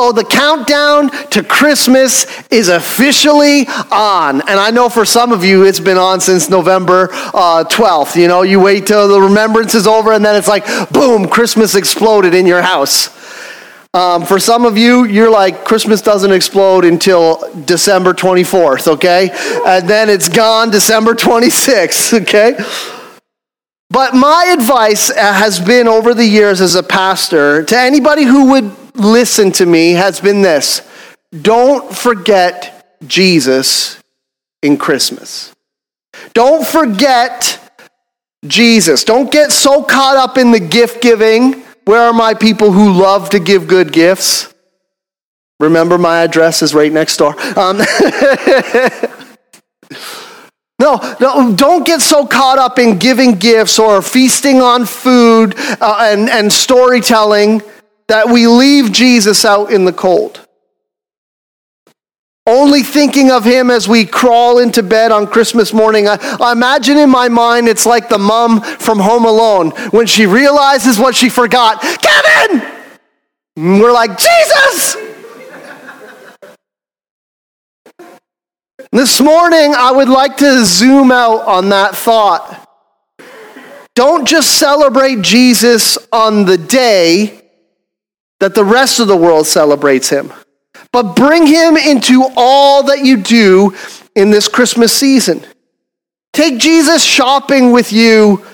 So 0.00 0.12
the 0.12 0.24
countdown 0.24 1.10
to 1.28 1.44
Christmas 1.44 2.24
is 2.48 2.70
officially 2.70 3.66
on. 3.92 4.40
And 4.40 4.58
I 4.58 4.70
know 4.70 4.88
for 4.88 5.04
some 5.04 5.30
of 5.30 5.44
you, 5.44 5.66
it's 5.66 5.78
been 5.78 5.98
on 5.98 6.20
since 6.20 6.48
November 6.48 7.10
uh, 7.12 7.64
12th. 7.68 8.16
You 8.18 8.26
know, 8.26 8.40
you 8.40 8.60
wait 8.60 8.86
till 8.86 9.08
the 9.08 9.20
remembrance 9.20 9.74
is 9.74 9.86
over, 9.86 10.14
and 10.14 10.24
then 10.24 10.36
it's 10.36 10.48
like, 10.48 10.64
boom, 10.90 11.28
Christmas 11.28 11.74
exploded 11.74 12.32
in 12.32 12.46
your 12.46 12.62
house. 12.62 13.10
Um, 13.92 14.24
for 14.24 14.38
some 14.38 14.64
of 14.64 14.78
you, 14.78 15.04
you're 15.04 15.30
like, 15.30 15.66
Christmas 15.66 16.00
doesn't 16.00 16.32
explode 16.32 16.86
until 16.86 17.52
December 17.66 18.14
24th, 18.14 18.88
okay? 18.88 19.28
And 19.66 19.86
then 19.86 20.08
it's 20.08 20.30
gone 20.30 20.70
December 20.70 21.12
26th, 21.12 22.22
okay? 22.22 22.54
But 23.90 24.14
my 24.14 24.54
advice 24.58 25.10
uh, 25.10 25.34
has 25.34 25.60
been 25.60 25.88
over 25.88 26.14
the 26.14 26.24
years 26.24 26.62
as 26.62 26.74
a 26.74 26.82
pastor 26.82 27.64
to 27.64 27.76
anybody 27.78 28.24
who 28.24 28.52
would 28.52 28.79
listen 28.94 29.52
to 29.52 29.66
me 29.66 29.92
has 29.92 30.20
been 30.20 30.42
this 30.42 30.82
don't 31.42 31.94
forget 31.94 32.98
Jesus 33.06 34.02
in 34.62 34.76
Christmas. 34.76 35.54
Don't 36.34 36.66
forget 36.66 37.58
Jesus. 38.46 39.04
Don't 39.04 39.30
get 39.30 39.52
so 39.52 39.82
caught 39.82 40.16
up 40.16 40.36
in 40.38 40.50
the 40.50 40.60
gift 40.60 41.00
giving. 41.00 41.62
Where 41.84 42.00
are 42.00 42.12
my 42.12 42.34
people 42.34 42.72
who 42.72 42.92
love 42.92 43.30
to 43.30 43.38
give 43.38 43.68
good 43.68 43.92
gifts? 43.92 44.52
Remember, 45.60 45.98
my 45.98 46.22
address 46.22 46.62
is 46.62 46.74
right 46.74 46.92
next 46.92 47.18
door. 47.18 47.38
Um, 47.58 47.78
no, 50.78 51.16
no, 51.20 51.54
don't 51.54 51.86
get 51.86 52.00
so 52.00 52.26
caught 52.26 52.58
up 52.58 52.78
in 52.78 52.98
giving 52.98 53.34
gifts 53.34 53.78
or 53.78 54.00
feasting 54.02 54.62
on 54.62 54.86
food 54.86 55.54
uh, 55.80 55.98
and, 56.00 56.30
and 56.30 56.50
storytelling 56.52 57.62
that 58.10 58.28
we 58.28 58.48
leave 58.48 58.90
Jesus 58.90 59.44
out 59.44 59.70
in 59.70 59.84
the 59.84 59.92
cold. 59.92 60.44
Only 62.44 62.82
thinking 62.82 63.30
of 63.30 63.44
him 63.44 63.70
as 63.70 63.86
we 63.86 64.04
crawl 64.04 64.58
into 64.58 64.82
bed 64.82 65.12
on 65.12 65.28
Christmas 65.28 65.72
morning. 65.72 66.08
I, 66.08 66.18
I, 66.40 66.50
imagine 66.50 66.98
in 66.98 67.08
my 67.08 67.28
mind 67.28 67.68
it's 67.68 67.86
like 67.86 68.08
the 68.08 68.18
mom 68.18 68.62
from 68.62 68.98
Home 68.98 69.24
Alone 69.24 69.70
when 69.90 70.06
she 70.06 70.26
realizes 70.26 70.98
what 70.98 71.14
she 71.14 71.28
forgot. 71.28 71.80
Kevin! 71.80 72.66
And 73.56 73.80
we're 73.80 73.92
like, 73.92 74.18
Jesus! 74.18 74.96
this 78.90 79.20
morning, 79.20 79.74
I 79.76 79.92
would 79.92 80.08
like 80.08 80.36
to 80.38 80.64
zoom 80.64 81.12
out 81.12 81.42
on 81.42 81.68
that 81.68 81.94
thought. 81.94 82.66
Don't 83.94 84.26
just 84.26 84.58
celebrate 84.58 85.22
Jesus 85.22 85.96
on 86.12 86.46
the 86.46 86.58
day 86.58 87.39
that 88.40 88.54
the 88.54 88.64
rest 88.64 89.00
of 89.00 89.06
the 89.06 89.16
world 89.16 89.46
celebrates 89.46 90.08
him. 90.08 90.32
But 90.92 91.14
bring 91.14 91.46
him 91.46 91.76
into 91.76 92.28
all 92.36 92.84
that 92.84 93.04
you 93.04 93.16
do 93.16 93.76
in 94.16 94.30
this 94.30 94.48
Christmas 94.48 94.92
season. 94.92 95.44
Take 96.32 96.58
Jesus 96.58 97.04
shopping 97.04 97.72
with 97.72 97.92
you 97.92 98.44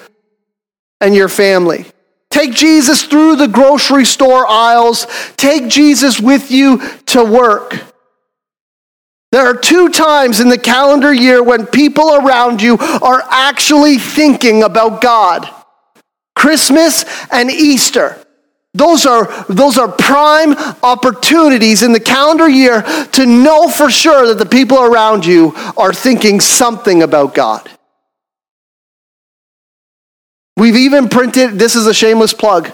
and 1.01 1.15
your 1.15 1.29
family. 1.29 1.87
Take 2.31 2.53
Jesus 2.53 3.05
through 3.05 3.37
the 3.37 3.49
grocery 3.49 4.05
store 4.05 4.47
aisles. 4.47 5.07
Take 5.37 5.69
Jesus 5.69 6.21
with 6.21 6.51
you 6.51 6.83
to 7.07 7.25
work. 7.25 7.75
There 9.33 9.47
are 9.47 9.57
two 9.57 9.89
times 9.89 10.41
in 10.41 10.49
the 10.49 10.59
calendar 10.59 11.13
year 11.13 11.43
when 11.43 11.67
people 11.67 12.15
around 12.15 12.63
you 12.63 12.77
are 12.79 13.23
actually 13.31 13.99
thinking 13.99 14.63
about 14.63 15.01
God 15.01 15.49
Christmas 16.35 17.05
and 17.31 17.51
Easter. 17.51 18.23
Those 18.77 19.07
are, 19.07 19.45
those 19.49 19.79
are 19.79 19.89
prime 19.89 20.53
opportunities 20.83 21.83
in 21.83 21.93
the 21.93 22.01
calendar 22.01 22.49
year 22.49 22.83
to 23.13 23.27
know 23.27 23.69
for 23.69 23.91
sure 23.91 24.27
that 24.27 24.39
the 24.39 24.47
people 24.47 24.79
around 24.79 25.25
you 25.25 25.55
are 25.77 25.95
thinking 25.95 26.41
something 26.41 27.03
about 27.03 27.35
God. 27.35 27.71
We've 30.59 30.77
even 30.77 31.09
printed, 31.09 31.59
this 31.59 31.75
is 31.75 31.87
a 31.87 31.95
shameless 31.95 32.35
plug, 32.35 32.71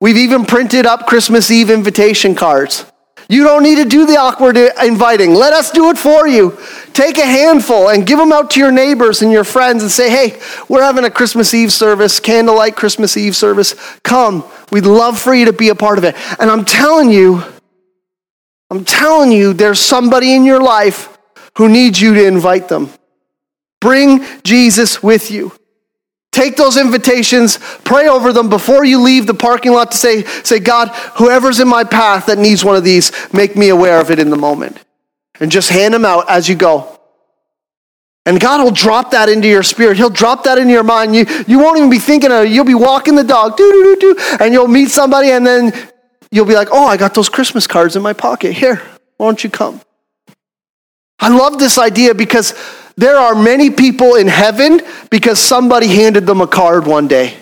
we've 0.00 0.16
even 0.16 0.44
printed 0.44 0.86
up 0.86 1.06
Christmas 1.06 1.50
Eve 1.50 1.70
invitation 1.70 2.34
cards. 2.34 2.84
You 3.30 3.44
don't 3.44 3.62
need 3.62 3.76
to 3.76 3.84
do 3.84 4.06
the 4.06 4.16
awkward 4.16 4.56
inviting. 4.56 5.34
Let 5.34 5.52
us 5.52 5.70
do 5.70 5.90
it 5.90 5.98
for 5.98 6.26
you. 6.26 6.58
Take 6.94 7.18
a 7.18 7.26
handful 7.26 7.90
and 7.90 8.06
give 8.06 8.18
them 8.18 8.32
out 8.32 8.50
to 8.52 8.60
your 8.60 8.72
neighbors 8.72 9.20
and 9.20 9.30
your 9.30 9.44
friends 9.44 9.82
and 9.82 9.92
say, 9.92 10.08
hey, 10.08 10.40
we're 10.66 10.82
having 10.82 11.04
a 11.04 11.10
Christmas 11.10 11.52
Eve 11.52 11.70
service, 11.70 12.20
candlelight 12.20 12.74
Christmas 12.74 13.18
Eve 13.18 13.36
service. 13.36 13.74
Come. 14.02 14.44
We'd 14.72 14.86
love 14.86 15.18
for 15.18 15.34
you 15.34 15.44
to 15.44 15.52
be 15.52 15.68
a 15.68 15.74
part 15.74 15.98
of 15.98 16.04
it. 16.04 16.16
And 16.40 16.50
I'm 16.50 16.64
telling 16.64 17.10
you, 17.10 17.42
I'm 18.70 18.86
telling 18.86 19.30
you, 19.30 19.52
there's 19.52 19.80
somebody 19.80 20.34
in 20.34 20.46
your 20.46 20.62
life 20.62 21.18
who 21.58 21.68
needs 21.68 22.00
you 22.00 22.14
to 22.14 22.26
invite 22.26 22.68
them. 22.68 22.90
Bring 23.80 24.24
Jesus 24.42 25.02
with 25.02 25.30
you. 25.30 25.52
Take 26.38 26.54
those 26.54 26.76
invitations, 26.76 27.58
pray 27.82 28.06
over 28.06 28.32
them 28.32 28.48
before 28.48 28.84
you 28.84 29.00
leave 29.00 29.26
the 29.26 29.34
parking 29.34 29.72
lot 29.72 29.90
to 29.90 29.96
say, 29.96 30.22
say, 30.22 30.60
God, 30.60 30.86
whoever's 31.16 31.58
in 31.58 31.66
my 31.66 31.82
path 31.82 32.26
that 32.26 32.38
needs 32.38 32.64
one 32.64 32.76
of 32.76 32.84
these, 32.84 33.10
make 33.32 33.56
me 33.56 33.70
aware 33.70 34.00
of 34.00 34.12
it 34.12 34.20
in 34.20 34.30
the 34.30 34.36
moment. 34.36 34.78
And 35.40 35.50
just 35.50 35.68
hand 35.68 35.94
them 35.94 36.04
out 36.04 36.30
as 36.30 36.48
you 36.48 36.54
go. 36.54 36.96
And 38.24 38.38
God 38.38 38.62
will 38.62 38.70
drop 38.70 39.10
that 39.10 39.28
into 39.28 39.48
your 39.48 39.64
spirit. 39.64 39.96
He'll 39.96 40.10
drop 40.10 40.44
that 40.44 40.58
into 40.58 40.72
your 40.72 40.84
mind. 40.84 41.16
You, 41.16 41.26
you 41.48 41.58
won't 41.58 41.78
even 41.78 41.90
be 41.90 41.98
thinking 41.98 42.30
of 42.30 42.44
it. 42.44 42.52
You'll 42.52 42.64
be 42.64 42.72
walking 42.72 43.16
the 43.16 43.24
dog, 43.24 43.56
doo, 43.56 43.72
doo, 43.72 43.96
doo, 43.96 44.14
doo, 44.14 44.36
and 44.38 44.54
you'll 44.54 44.68
meet 44.68 44.90
somebody, 44.90 45.32
and 45.32 45.44
then 45.44 45.72
you'll 46.30 46.46
be 46.46 46.54
like, 46.54 46.68
oh, 46.70 46.86
I 46.86 46.96
got 46.96 47.14
those 47.14 47.28
Christmas 47.28 47.66
cards 47.66 47.96
in 47.96 48.02
my 48.02 48.12
pocket. 48.12 48.52
Here, 48.52 48.76
why 49.16 49.26
don't 49.26 49.42
you 49.42 49.50
come? 49.50 49.80
I 51.18 51.36
love 51.36 51.58
this 51.58 51.78
idea 51.78 52.14
because 52.14 52.54
there 52.98 53.16
are 53.16 53.36
many 53.36 53.70
people 53.70 54.16
in 54.16 54.26
heaven 54.26 54.80
because 55.08 55.38
somebody 55.38 55.86
handed 55.86 56.26
them 56.26 56.40
a 56.40 56.48
card 56.48 56.84
one 56.84 57.06
day. 57.06 57.32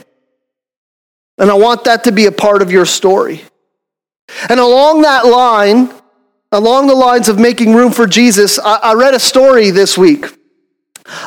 And 1.39 1.51
I 1.51 1.55
want 1.55 1.85
that 1.85 2.05
to 2.05 2.13
be 2.13 2.27
a 2.27 2.33
part 2.33 2.61
of 2.61 2.71
your 2.71 2.85
story. 2.85 3.43
And 4.51 4.61
along 4.61 5.03
that 5.03 5.25
line, 5.25 5.91
along 6.53 6.89
the 6.89 6.95
lines 6.95 7.31
of 7.31 7.39
making 7.39 7.73
room 7.73 7.91
for 7.91 8.07
Jesus, 8.07 8.59
I, 8.59 8.77
I 8.77 8.95
read 8.95 9.15
a 9.15 9.19
story 9.19 9.71
this 9.71 9.97
week 9.97 10.27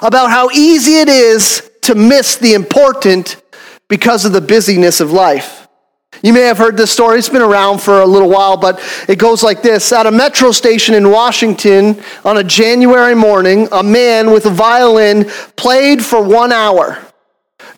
about 0.03 0.29
how 0.29 0.51
easy 0.51 0.99
it 0.99 1.09
is 1.09 1.67
to 1.81 1.95
miss 1.95 2.35
the 2.35 2.53
important 2.53 3.41
because 3.87 4.25
of 4.25 4.31
the 4.31 4.41
busyness 4.41 4.99
of 4.99 5.11
life. 5.11 5.58
You 6.21 6.33
may 6.33 6.41
have 6.41 6.57
heard 6.57 6.75
this 6.75 6.91
story. 6.91 7.17
It's 7.17 7.29
been 7.29 7.41
around 7.41 7.79
for 7.79 8.01
a 8.01 8.05
little 8.05 8.29
while, 8.29 8.57
but 8.57 8.81
it 9.07 9.17
goes 9.17 9.41
like 9.41 9.61
this. 9.61 9.91
At 9.93 10.05
a 10.05 10.11
metro 10.11 10.51
station 10.51 10.95
in 10.95 11.09
Washington 11.09 12.01
on 12.25 12.37
a 12.37 12.43
January 12.43 13.15
morning, 13.15 13.69
a 13.71 13.83
man 13.83 14.31
with 14.31 14.45
a 14.45 14.49
violin 14.49 15.25
played 15.55 16.03
for 16.03 16.21
one 16.21 16.51
hour. 16.51 16.99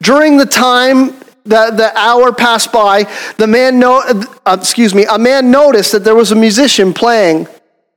During 0.01 0.37
the 0.37 0.45
time 0.45 1.15
that 1.45 1.77
the 1.77 1.95
hour 1.97 2.31
passed 2.31 2.71
by, 2.71 3.11
the 3.37 3.47
man 3.47 3.79
no, 3.79 4.01
uh, 4.45 4.57
excuse 4.59 4.95
me, 4.95 5.05
a 5.05 5.19
man 5.19 5.51
noticed 5.51 5.91
that 5.91 6.03
there 6.03 6.15
was 6.15 6.31
a 6.31 6.35
musician 6.35 6.93
playing. 6.93 7.47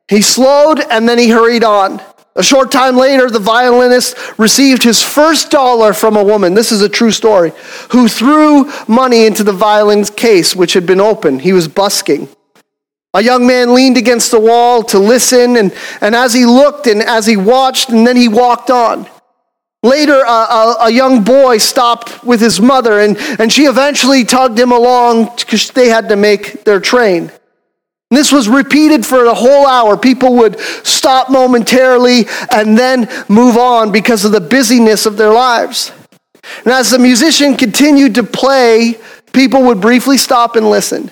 He 0.09 0.21
slowed 0.21 0.81
and 0.81 1.09
then 1.09 1.19
he 1.19 1.31
hurried 1.31 1.65
on. 1.65 2.03
A 2.37 2.43
short 2.43 2.73
time 2.73 2.97
later, 2.97 3.31
the 3.31 3.39
violinist 3.39 4.17
received 4.39 4.83
his 4.83 5.01
first 5.01 5.51
dollar 5.51 5.93
from 5.93 6.17
a 6.17 6.25
woman. 6.25 6.55
This 6.55 6.73
is 6.73 6.83
a 6.83 6.89
true 6.89 7.13
story. 7.13 7.53
Who 7.91 8.09
threw 8.09 8.73
money 8.89 9.25
into 9.25 9.45
the 9.45 9.53
violin's 9.53 10.11
case, 10.11 10.57
which 10.57 10.73
had 10.73 10.85
been 10.85 11.01
open. 11.01 11.39
He 11.39 11.53
was 11.53 11.69
busking. 11.69 12.29
A 13.15 13.23
young 13.23 13.47
man 13.47 13.73
leaned 13.73 13.97
against 13.97 14.33
the 14.33 14.41
wall 14.41 14.83
to 14.85 14.99
listen, 14.99 15.57
and, 15.57 15.73
and 16.01 16.17
as 16.17 16.35
he 16.35 16.45
looked 16.45 16.89
and 16.89 17.01
as 17.01 17.25
he 17.27 17.37
watched, 17.37 17.91
and 17.91 18.05
then 18.05 18.17
he 18.17 18.27
walked 18.27 18.71
on. 18.71 19.07
Later, 19.85 20.21
a, 20.21 20.29
a, 20.29 20.77
a 20.81 20.91
young 20.91 21.23
boy 21.23 21.59
stopped 21.59 22.25
with 22.25 22.41
his 22.41 22.61
mother, 22.61 22.99
and, 22.99 23.17
and 23.39 23.53
she 23.53 23.67
eventually 23.67 24.25
tugged 24.25 24.59
him 24.59 24.73
along 24.73 25.31
because 25.37 25.71
they 25.71 25.89
had 25.89 26.09
to 26.09 26.17
make 26.17 26.65
their 26.65 26.81
train. 26.81 27.31
This 28.11 28.31
was 28.31 28.49
repeated 28.49 29.05
for 29.05 29.25
a 29.25 29.35
whole 29.35 29.67
hour. 29.67 29.97
People 29.97 30.37
would 30.37 30.59
stop 30.61 31.31
momentarily 31.31 32.27
and 32.51 32.79
then 32.79 33.09
move 33.29 33.57
on 33.57 33.93
because 33.93 34.25
of 34.25 34.33
the 34.33 34.41
busyness 34.41 35.07
of 35.07 35.17
their 35.17 35.33
lives. 35.33 35.91
And 36.65 36.73
as 36.73 36.91
the 36.91 36.99
musician 36.99 37.57
continued 37.57 38.15
to 38.17 38.23
play, 38.23 38.99
people 39.33 39.65
would 39.65 39.81
briefly 39.81 40.19
stop 40.19 40.57
and 40.57 40.69
listen. 40.71 41.11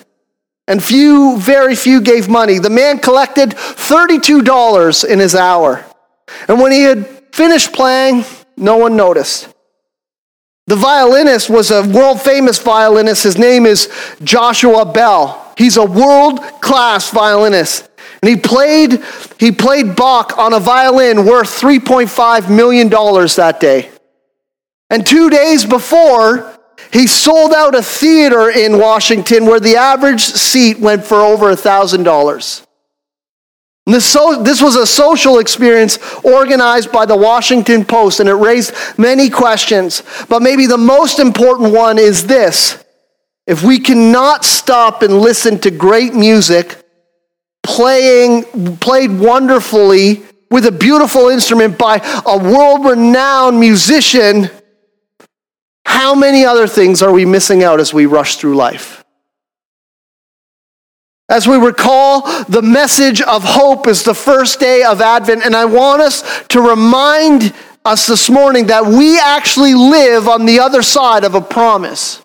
And 0.67 0.81
few, 0.81 1.37
very 1.37 1.75
few 1.75 1.99
gave 1.99 2.29
money. 2.29 2.59
The 2.59 2.69
man 2.69 2.99
collected 2.99 3.49
$32 3.49 5.09
in 5.09 5.19
his 5.19 5.35
hour. 5.35 5.83
And 6.47 6.59
when 6.59 6.71
he 6.71 6.83
had 6.83 7.07
finished 7.33 7.73
playing, 7.73 8.23
no 8.55 8.77
one 8.77 8.95
noticed. 8.95 9.49
The 10.67 10.77
violinist 10.77 11.49
was 11.49 11.71
a 11.71 11.85
world 11.85 12.21
famous 12.21 12.59
violinist. 12.59 13.23
His 13.23 13.37
name 13.37 13.65
is 13.65 13.89
Joshua 14.23 14.85
Bell. 14.85 15.42
He's 15.57 15.77
a 15.77 15.85
world 15.85 16.39
class 16.61 17.11
violinist. 17.11 17.89
And 18.21 18.29
he 18.29 18.37
played, 18.37 19.03
he 19.39 19.51
played 19.51 19.95
Bach 19.95 20.37
on 20.37 20.53
a 20.53 20.59
violin 20.59 21.25
worth 21.25 21.49
$3.5 21.59 22.49
million 22.49 22.89
that 22.89 23.57
day. 23.59 23.89
And 24.89 25.05
two 25.05 25.29
days 25.29 25.65
before, 25.65 26.57
He 26.91 27.07
sold 27.07 27.53
out 27.53 27.75
a 27.75 27.81
theater 27.81 28.49
in 28.49 28.77
Washington 28.77 29.45
where 29.45 29.59
the 29.59 29.77
average 29.77 30.21
seat 30.21 30.79
went 30.79 31.03
for 31.03 31.21
over 31.21 31.51
$1,000. 31.53 32.67
This, 33.85 34.05
so, 34.05 34.41
this 34.43 34.61
was 34.61 34.75
a 34.75 34.85
social 34.85 35.39
experience 35.39 35.97
organized 36.23 36.91
by 36.91 37.05
the 37.05 37.17
Washington 37.17 37.83
Post, 37.83 38.19
and 38.19 38.29
it 38.29 38.33
raised 38.33 38.73
many 38.97 39.29
questions. 39.29 40.03
But 40.29 40.41
maybe 40.41 40.67
the 40.67 40.77
most 40.77 41.19
important 41.19 41.73
one 41.73 41.97
is 41.97 42.27
this 42.27 42.82
if 43.45 43.63
we 43.63 43.79
cannot 43.79 44.45
stop 44.45 45.01
and 45.01 45.19
listen 45.19 45.59
to 45.59 45.71
great 45.71 46.13
music 46.13 46.77
playing, 47.63 48.43
played 48.77 49.11
wonderfully 49.11 50.23
with 50.51 50.65
a 50.65 50.71
beautiful 50.71 51.29
instrument 51.29 51.77
by 51.77 51.97
a 52.25 52.37
world 52.37 52.85
renowned 52.85 53.59
musician, 53.59 54.49
how 55.85 56.13
many 56.13 56.45
other 56.45 56.67
things 56.67 57.01
are 57.01 57.11
we 57.11 57.25
missing 57.25 57.63
out 57.63 57.79
as 57.79 57.93
we 57.93 58.05
rush 58.05 58.35
through 58.35 58.55
life? 58.55 59.03
As 61.29 61.47
we 61.47 61.55
recall, 61.55 62.21
the 62.43 62.61
message 62.61 63.21
of 63.21 63.43
hope 63.43 63.87
is 63.87 64.03
the 64.03 64.13
first 64.13 64.59
day 64.59 64.83
of 64.83 65.01
Advent, 65.01 65.43
and 65.43 65.55
I 65.55 65.65
want 65.65 66.01
us 66.01 66.45
to 66.49 66.61
remind 66.61 67.53
us 67.85 68.07
this 68.07 68.29
morning 68.29 68.67
that 68.67 68.85
we 68.85 69.17
actually 69.17 69.73
live 69.73 70.27
on 70.27 70.45
the 70.45 70.59
other 70.59 70.81
side 70.81 71.23
of 71.23 71.33
a 71.33 71.41
promise. 71.41 72.23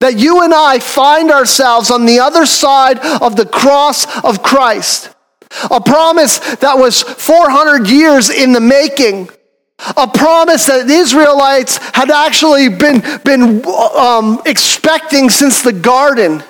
That 0.00 0.16
you 0.16 0.42
and 0.42 0.54
I 0.54 0.78
find 0.78 1.30
ourselves 1.30 1.90
on 1.90 2.06
the 2.06 2.20
other 2.20 2.46
side 2.46 2.98
of 2.98 3.36
the 3.36 3.46
cross 3.46 4.06
of 4.24 4.42
Christ. 4.42 5.14
A 5.70 5.80
promise 5.80 6.38
that 6.56 6.76
was 6.76 7.02
400 7.02 7.88
years 7.88 8.30
in 8.30 8.52
the 8.52 8.60
making. 8.60 9.30
A 9.96 10.06
promise 10.06 10.66
that 10.66 10.86
the 10.86 10.94
Israelites 10.94 11.78
had 11.94 12.10
actually 12.10 12.68
been, 12.68 13.02
been 13.24 13.64
um, 13.66 14.42
expecting 14.44 15.30
since 15.30 15.62
the 15.62 15.72
garden. 15.72 16.42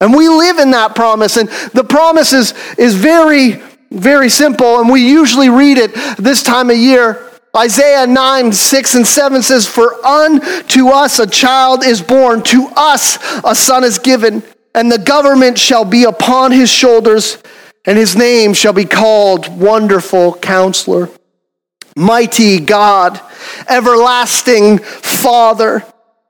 And 0.00 0.14
we 0.14 0.28
live 0.28 0.58
in 0.58 0.72
that 0.72 0.94
promise. 0.94 1.36
And 1.36 1.48
the 1.72 1.84
promise 1.84 2.32
is, 2.32 2.54
is 2.76 2.94
very, 2.94 3.62
very 3.90 4.28
simple. 4.28 4.80
And 4.80 4.88
we 4.88 5.08
usually 5.08 5.48
read 5.48 5.78
it 5.78 5.94
this 6.18 6.42
time 6.42 6.70
of 6.70 6.76
year. 6.76 7.27
Isaiah 7.56 8.06
9, 8.06 8.52
6 8.52 8.94
and 8.94 9.06
7 9.06 9.42
says, 9.42 9.66
For 9.66 9.94
unto 10.04 10.88
us 10.88 11.18
a 11.18 11.26
child 11.26 11.84
is 11.84 12.02
born, 12.02 12.42
to 12.44 12.68
us 12.76 13.18
a 13.44 13.54
son 13.54 13.84
is 13.84 13.98
given, 13.98 14.42
and 14.74 14.92
the 14.92 14.98
government 14.98 15.58
shall 15.58 15.84
be 15.84 16.04
upon 16.04 16.52
his 16.52 16.70
shoulders, 16.70 17.38
and 17.86 17.96
his 17.96 18.16
name 18.16 18.52
shall 18.52 18.74
be 18.74 18.84
called 18.84 19.48
Wonderful 19.58 20.34
Counselor, 20.34 21.08
Mighty 21.96 22.60
God, 22.60 23.20
Everlasting 23.68 24.78
Father, 24.78 25.84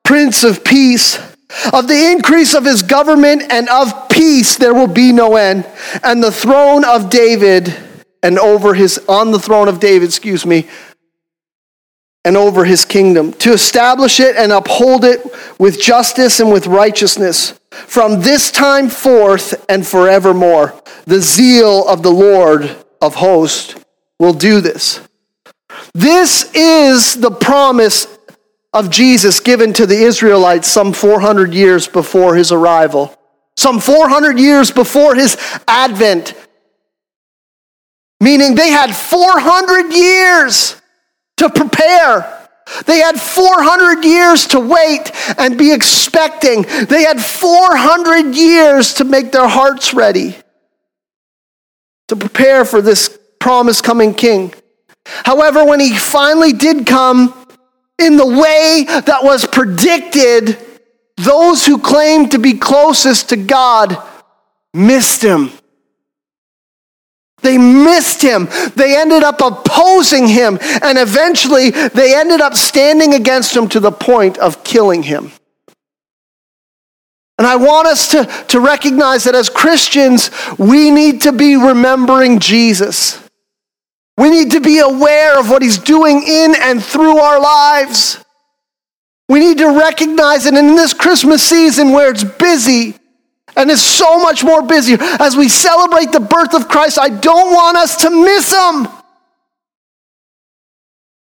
Prince 0.05 0.45
of 0.45 0.65
Peace. 0.65 1.19
Of 1.73 1.89
the 1.89 2.13
increase 2.13 2.55
of 2.55 2.67
his 2.67 2.83
government 2.83 3.43
and 3.51 3.71
of 3.71 4.11
peace 4.11 4.57
there 4.57 4.75
will 4.75 4.87
be 4.87 5.13
no 5.13 5.37
end. 5.37 5.67
And 6.03 6.23
the 6.23 6.31
throne 6.31 6.85
of 6.85 7.09
David 7.09 7.75
and 8.23 8.39
over 8.39 8.75
his 8.75 9.01
on 9.09 9.31
the 9.31 9.39
throne 9.39 9.67
of 9.67 9.81
David, 9.81 10.09
excuse 10.09 10.45
me, 10.45 10.69
and 12.25 12.37
over 12.37 12.65
his 12.65 12.85
kingdom, 12.85 13.33
to 13.35 13.53
establish 13.53 14.21
it 14.21 14.37
and 14.37 14.53
uphold 14.53 15.05
it 15.05 15.21
with 15.59 15.81
justice 15.81 16.41
and 16.41 16.53
with 16.53 16.67
righteousness 16.67 17.59
from 17.71 18.21
this 18.21 18.51
time 18.51 18.89
forth 18.89 19.65
and 19.69 19.87
forevermore. 19.87 20.75
The 21.07 21.21
zeal 21.21 21.87
of 21.89 22.03
the 22.03 22.11
Lord 22.11 22.77
of 23.01 23.15
hosts 23.15 23.75
will 24.19 24.33
do 24.33 24.61
this. 24.61 25.01
This 25.95 26.51
is 26.55 27.15
the 27.15 27.31
promise 27.31 28.19
of 28.73 28.91
Jesus 28.91 29.41
given 29.41 29.73
to 29.75 29.87
the 29.87 30.03
Israelites 30.03 30.69
some 30.69 30.93
400 30.93 31.55
years 31.55 31.89
before 31.89 32.35
his 32.35 32.53
arrival, 32.53 33.17
some 33.57 33.81
400 33.81 34.39
years 34.39 34.71
before 34.71 35.15
his 35.15 35.37
advent. 35.67 36.35
Meaning 38.21 38.55
they 38.55 38.71
had 38.71 38.95
400 38.95 39.93
years 39.93 40.81
to 41.39 41.51
prepare. 41.51 42.35
They 42.85 42.99
had 42.99 43.19
400 43.19 44.05
years 44.05 44.47
to 44.49 44.61
wait 44.61 45.11
and 45.39 45.57
be 45.57 45.73
expecting. 45.73 46.63
They 46.63 47.03
had 47.03 47.21
400 47.21 48.35
years 48.35 48.95
to 48.95 49.05
make 49.05 49.33
their 49.33 49.49
hearts 49.49 49.95
ready 49.95 50.37
to 52.09 52.17
prepare 52.17 52.65
for 52.65 52.83
this 52.83 53.19
promised 53.39 53.85
coming 53.85 54.15
king. 54.15 54.53
However, 55.05 55.65
when 55.65 55.81
he 55.81 55.97
finally 55.97 56.53
did 56.53 56.87
come, 56.87 57.35
in 57.99 58.17
the 58.17 58.27
way 58.27 58.85
that 58.87 59.25
was 59.25 59.45
predicted, 59.45 60.57
those 61.17 61.67
who 61.67 61.79
claimed 61.79 62.31
to 62.31 62.39
be 62.39 62.55
closest 62.55 63.31
to 63.31 63.37
God 63.37 64.01
missed 64.73 65.23
him. 65.23 65.51
They 67.41 67.57
missed 67.59 68.21
him. 68.21 68.49
They 68.75 68.97
ended 68.97 69.23
up 69.23 69.41
opposing 69.41 70.27
him. 70.27 70.59
And 70.83 70.99
eventually, 70.99 71.71
they 71.71 72.17
ended 72.17 72.41
up 72.41 72.55
standing 72.55 73.15
against 73.15 73.57
him 73.57 73.69
to 73.69 73.81
the 73.81 73.93
point 73.93 74.39
of 74.39 74.65
killing 74.65 75.03
him. 75.05 75.31
And 77.39 77.47
I 77.47 77.55
want 77.55 77.87
us 77.87 78.11
to, 78.11 78.25
to 78.49 78.59
recognize 78.59 79.25
that 79.25 79.37
as 79.37 79.49
Christians, 79.49 80.31
we 80.59 80.91
need 80.91 81.23
to 81.23 81.33
be 81.33 81.57
remembering 81.57 82.41
Jesus. 82.41 83.23
We 84.17 84.31
need 84.31 84.51
to 84.51 84.61
be 84.61 84.81
aware 84.81 85.39
of 85.39 85.49
what 85.49 85.63
He's 85.63 85.79
doing 85.79 86.25
in 86.27 86.57
and 86.61 86.83
through 86.83 87.19
our 87.19 87.41
lives. 87.41 88.23
We 89.29 89.39
need 89.39 89.59
to 89.59 89.79
recognize 89.79 90.47
it 90.47 90.55
And 90.55 90.71
in 90.71 90.75
this 90.75 90.93
Christmas 90.93 91.43
season 91.43 91.93
where 91.93 92.11
it's 92.11 92.25
busy 92.25 92.98
and 93.59 93.71
it's 93.71 93.83
so 93.83 94.19
much 94.19 94.43
more 94.43 94.63
busy 94.63 94.97
as 94.99 95.37
we 95.37 95.49
celebrate 95.49 96.13
the 96.13 96.21
birth 96.21 96.55
of 96.55 96.69
Christ. 96.69 96.99
I 96.99 97.11
don't 97.11 97.53
want 97.53 97.77
us 97.77 97.97
to 98.03 98.11
miss 98.11 98.55
Him 98.55 98.89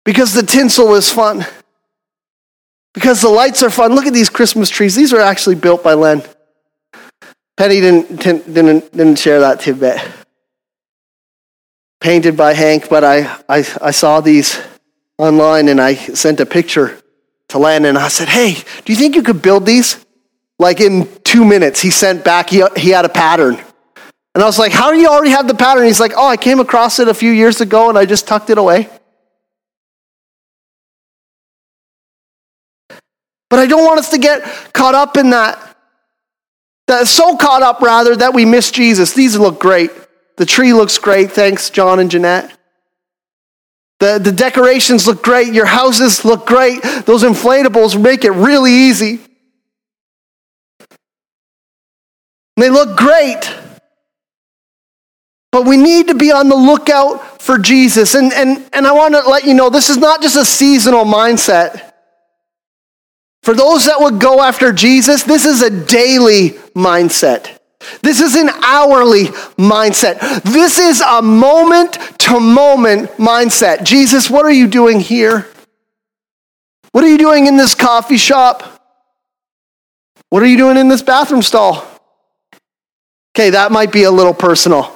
because 0.04 0.34
the 0.34 0.42
tinsel 0.42 0.94
is 0.94 1.10
fun, 1.10 1.46
because 2.92 3.22
the 3.22 3.30
lights 3.30 3.62
are 3.62 3.70
fun. 3.70 3.94
Look 3.94 4.06
at 4.06 4.12
these 4.12 4.28
Christmas 4.28 4.68
trees. 4.68 4.94
These 4.94 5.14
are 5.14 5.20
actually 5.20 5.56
built 5.56 5.82
by 5.82 5.94
Len. 5.94 6.22
Penny 7.56 7.80
didn't, 7.80 8.20
didn't, 8.20 8.92
didn't 8.92 9.16
share 9.16 9.40
that 9.40 9.60
tidbit 9.60 9.98
painted 12.06 12.36
by 12.36 12.52
Hank, 12.52 12.88
but 12.88 13.02
I, 13.02 13.36
I, 13.48 13.66
I 13.82 13.90
saw 13.90 14.20
these 14.20 14.60
online 15.18 15.66
and 15.66 15.80
I 15.80 15.94
sent 15.94 16.38
a 16.38 16.46
picture 16.46 16.96
to 17.48 17.58
Len 17.58 17.84
and 17.84 17.98
I 17.98 18.06
said, 18.06 18.28
Hey, 18.28 18.54
do 18.84 18.92
you 18.92 18.96
think 18.96 19.16
you 19.16 19.24
could 19.24 19.42
build 19.42 19.66
these? 19.66 20.05
Like 20.58 20.80
in 20.80 21.08
two 21.22 21.44
minutes, 21.44 21.80
he 21.80 21.90
sent 21.90 22.24
back, 22.24 22.50
he, 22.50 22.64
he 22.76 22.90
had 22.90 23.04
a 23.04 23.10
pattern. 23.10 23.60
And 24.34 24.42
I 24.42 24.46
was 24.46 24.58
like, 24.58 24.72
How 24.72 24.90
do 24.90 24.98
you 24.98 25.08
already 25.08 25.30
have 25.30 25.48
the 25.48 25.54
pattern? 25.54 25.84
He's 25.84 26.00
like, 26.00 26.12
Oh, 26.16 26.26
I 26.26 26.36
came 26.36 26.60
across 26.60 26.98
it 26.98 27.08
a 27.08 27.14
few 27.14 27.30
years 27.30 27.60
ago 27.60 27.88
and 27.88 27.98
I 27.98 28.04
just 28.06 28.26
tucked 28.26 28.50
it 28.50 28.58
away. 28.58 28.88
But 33.48 33.60
I 33.60 33.66
don't 33.66 33.84
want 33.84 33.98
us 33.98 34.10
to 34.10 34.18
get 34.18 34.42
caught 34.72 34.94
up 34.94 35.16
in 35.16 35.30
that. 35.30 35.62
That 36.86 37.08
so 37.08 37.36
caught 37.36 37.62
up, 37.62 37.80
rather, 37.80 38.14
that 38.14 38.32
we 38.32 38.44
miss 38.44 38.70
Jesus. 38.70 39.12
These 39.12 39.36
look 39.36 39.58
great. 39.58 39.90
The 40.36 40.46
tree 40.46 40.72
looks 40.72 40.98
great. 40.98 41.32
Thanks, 41.32 41.70
John 41.70 41.98
and 41.98 42.10
Jeanette. 42.10 42.56
The, 43.98 44.20
the 44.22 44.32
decorations 44.32 45.06
look 45.06 45.22
great. 45.22 45.52
Your 45.54 45.66
houses 45.66 46.24
look 46.24 46.46
great. 46.46 46.82
Those 47.06 47.24
inflatables 47.24 48.00
make 48.00 48.24
it 48.24 48.32
really 48.32 48.70
easy. 48.70 49.20
They 52.56 52.70
look 52.70 52.96
great. 52.96 53.54
But 55.52 55.66
we 55.66 55.76
need 55.76 56.08
to 56.08 56.14
be 56.14 56.32
on 56.32 56.48
the 56.48 56.56
lookout 56.56 57.40
for 57.40 57.58
Jesus. 57.58 58.14
And, 58.14 58.32
and, 58.32 58.68
and 58.72 58.86
I 58.86 58.92
want 58.92 59.14
to 59.14 59.28
let 59.28 59.44
you 59.44 59.54
know 59.54 59.70
this 59.70 59.88
is 59.88 59.96
not 59.96 60.20
just 60.20 60.36
a 60.36 60.44
seasonal 60.44 61.04
mindset. 61.04 61.92
For 63.42 63.54
those 63.54 63.86
that 63.86 64.00
would 64.00 64.20
go 64.20 64.42
after 64.42 64.72
Jesus, 64.72 65.22
this 65.22 65.46
is 65.46 65.62
a 65.62 65.70
daily 65.70 66.50
mindset. 66.74 67.58
This 68.02 68.20
is 68.20 68.34
an 68.34 68.48
hourly 68.62 69.26
mindset. 69.56 70.42
This 70.42 70.78
is 70.78 71.00
a 71.00 71.22
moment 71.22 71.98
to 72.18 72.40
moment 72.40 73.10
mindset. 73.12 73.84
Jesus, 73.84 74.28
what 74.28 74.44
are 74.44 74.52
you 74.52 74.66
doing 74.66 74.98
here? 74.98 75.46
What 76.92 77.04
are 77.04 77.08
you 77.08 77.18
doing 77.18 77.46
in 77.46 77.56
this 77.56 77.74
coffee 77.74 78.16
shop? 78.16 78.82
What 80.30 80.42
are 80.42 80.46
you 80.46 80.56
doing 80.56 80.76
in 80.76 80.88
this 80.88 81.02
bathroom 81.02 81.42
stall? 81.42 81.86
Okay, 83.36 83.50
that 83.50 83.70
might 83.70 83.92
be 83.92 84.04
a 84.04 84.10
little 84.10 84.32
personal. 84.32 84.90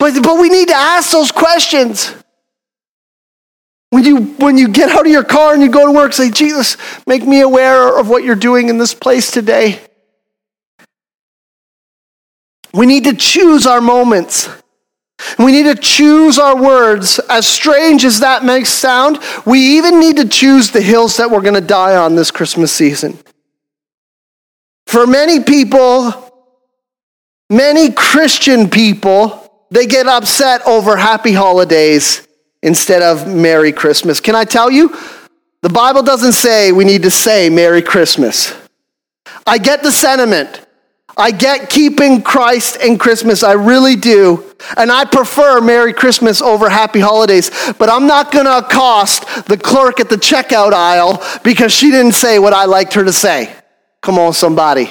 But, 0.00 0.20
but 0.20 0.40
we 0.40 0.48
need 0.48 0.66
to 0.66 0.74
ask 0.74 1.12
those 1.12 1.30
questions. 1.30 2.12
When 3.90 4.04
you, 4.04 4.24
when 4.24 4.58
you 4.58 4.66
get 4.66 4.90
out 4.90 5.06
of 5.06 5.12
your 5.12 5.22
car 5.22 5.54
and 5.54 5.62
you 5.62 5.70
go 5.70 5.86
to 5.86 5.92
work, 5.92 6.12
say, 6.12 6.32
Jesus, 6.32 6.76
make 7.06 7.24
me 7.24 7.40
aware 7.40 7.96
of 7.96 8.08
what 8.08 8.24
you're 8.24 8.34
doing 8.34 8.68
in 8.68 8.78
this 8.78 8.94
place 8.94 9.30
today. 9.30 9.80
We 12.74 12.84
need 12.84 13.04
to 13.04 13.14
choose 13.14 13.64
our 13.64 13.80
moments. 13.80 14.48
We 15.38 15.52
need 15.52 15.72
to 15.72 15.80
choose 15.80 16.36
our 16.36 16.60
words. 16.60 17.20
As 17.30 17.46
strange 17.46 18.04
as 18.04 18.18
that 18.18 18.44
may 18.44 18.64
sound, 18.64 19.20
we 19.46 19.78
even 19.78 20.00
need 20.00 20.16
to 20.16 20.26
choose 20.28 20.72
the 20.72 20.82
hills 20.82 21.16
that 21.18 21.30
we're 21.30 21.42
going 21.42 21.54
to 21.54 21.60
die 21.60 21.94
on 21.94 22.16
this 22.16 22.32
Christmas 22.32 22.72
season. 22.72 23.20
For 24.88 25.06
many 25.06 25.40
people, 25.40 26.14
many 27.50 27.92
Christian 27.92 28.70
people, 28.70 29.66
they 29.70 29.84
get 29.84 30.06
upset 30.06 30.66
over 30.66 30.96
happy 30.96 31.34
holidays 31.34 32.26
instead 32.62 33.02
of 33.02 33.28
Merry 33.28 33.70
Christmas. 33.70 34.18
Can 34.18 34.34
I 34.34 34.44
tell 34.44 34.70
you? 34.70 34.96
The 35.60 35.68
Bible 35.68 36.02
doesn't 36.02 36.32
say 36.32 36.72
we 36.72 36.86
need 36.86 37.02
to 37.02 37.10
say 37.10 37.50
Merry 37.50 37.82
Christmas. 37.82 38.56
I 39.46 39.58
get 39.58 39.82
the 39.82 39.92
sentiment. 39.92 40.64
I 41.18 41.32
get 41.32 41.68
keeping 41.68 42.22
Christ 42.22 42.78
and 42.80 42.98
Christmas. 42.98 43.42
I 43.42 43.52
really 43.52 43.94
do. 43.94 44.42
And 44.74 44.90
I 44.90 45.04
prefer 45.04 45.60
Merry 45.60 45.92
Christmas 45.92 46.40
over 46.40 46.70
Happy 46.70 47.00
Holidays. 47.00 47.50
But 47.78 47.90
I'm 47.90 48.06
not 48.06 48.32
going 48.32 48.46
to 48.46 48.56
accost 48.56 49.44
the 49.48 49.58
clerk 49.58 50.00
at 50.00 50.08
the 50.08 50.16
checkout 50.16 50.72
aisle 50.72 51.22
because 51.44 51.72
she 51.72 51.90
didn't 51.90 52.12
say 52.12 52.38
what 52.38 52.54
I 52.54 52.64
liked 52.64 52.94
her 52.94 53.04
to 53.04 53.12
say. 53.12 53.54
Come 54.02 54.18
on, 54.18 54.32
somebody. 54.32 54.90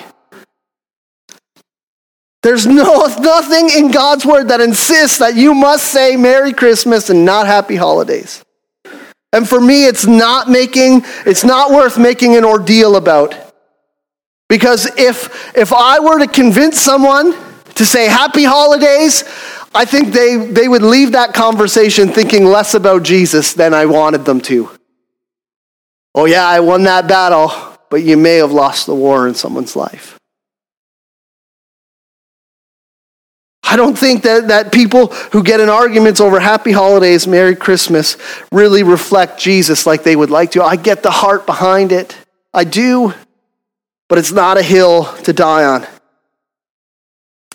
There's 2.44 2.66
no, 2.66 3.06
nothing 3.20 3.70
in 3.70 3.92
God's 3.92 4.26
word 4.26 4.50
that 4.50 4.62
insists 4.62 5.18
that 5.20 5.36
you 5.36 5.54
must 5.54 5.86
say 5.86 6.16
Merry 6.16 6.54
Christmas 6.54 7.10
and 7.10 7.26
not 7.26 7.48
Happy 7.48 7.76
Holidays. 7.76 8.44
And 9.34 9.48
for 9.48 9.60
me, 9.60 9.86
it's 9.86 10.06
not 10.06 10.50
making, 10.50 11.04
it's 11.26 11.44
not 11.44 11.72
worth 11.72 11.98
making 11.98 12.36
an 12.36 12.46
ordeal 12.46 12.96
about. 12.96 13.36
Because 14.50 14.86
if, 14.98 15.56
if 15.56 15.74
I 15.74 16.00
were 16.00 16.20
to 16.20 16.28
convince 16.28 16.80
someone 16.80 17.36
to 17.76 17.86
say 17.86 18.08
happy 18.08 18.46
holidays, 18.46 19.24
I 19.76 19.86
think 19.86 20.14
they, 20.14 20.38
they 20.38 20.68
would 20.68 20.82
leave 20.82 21.12
that 21.12 21.34
conversation 21.34 22.10
thinking 22.10 22.46
less 22.46 22.74
about 22.74 23.04
Jesus 23.04 23.54
than 23.54 23.74
I 23.74 23.86
wanted 23.86 24.26
them 24.26 24.40
to. 24.42 24.72
Oh, 26.16 26.26
yeah, 26.26 26.48
I 26.48 26.62
won 26.62 26.84
that 26.84 27.08
battle, 27.08 27.52
but 27.90 28.04
you 28.04 28.18
may 28.18 28.36
have 28.38 28.52
lost 28.52 28.86
the 28.86 28.96
war 28.96 29.28
in 29.28 29.34
someone's 29.34 29.76
life. 29.76 30.18
I 33.64 33.76
don't 33.76 33.98
think 33.98 34.24
that, 34.24 34.48
that 34.48 34.72
people 34.72 35.08
who 35.08 35.44
get 35.44 35.60
in 35.60 35.68
arguments 35.68 36.22
over 36.22 36.40
happy 36.40 36.72
holidays, 36.72 37.28
Merry 37.28 37.56
Christmas, 37.56 38.16
really 38.52 38.84
reflect 38.84 39.40
Jesus 39.40 39.86
like 39.86 40.04
they 40.04 40.16
would 40.16 40.30
like 40.30 40.52
to. 40.52 40.64
I 40.64 40.78
get 40.78 41.04
the 41.04 41.12
heart 41.12 41.46
behind 41.46 41.92
it. 41.92 42.18
I 42.54 42.64
do 42.64 43.14
but 44.08 44.18
it's 44.18 44.32
not 44.32 44.58
a 44.58 44.64
hill 44.64 45.06
to 45.24 45.34
die 45.34 45.66
on. 45.66 45.86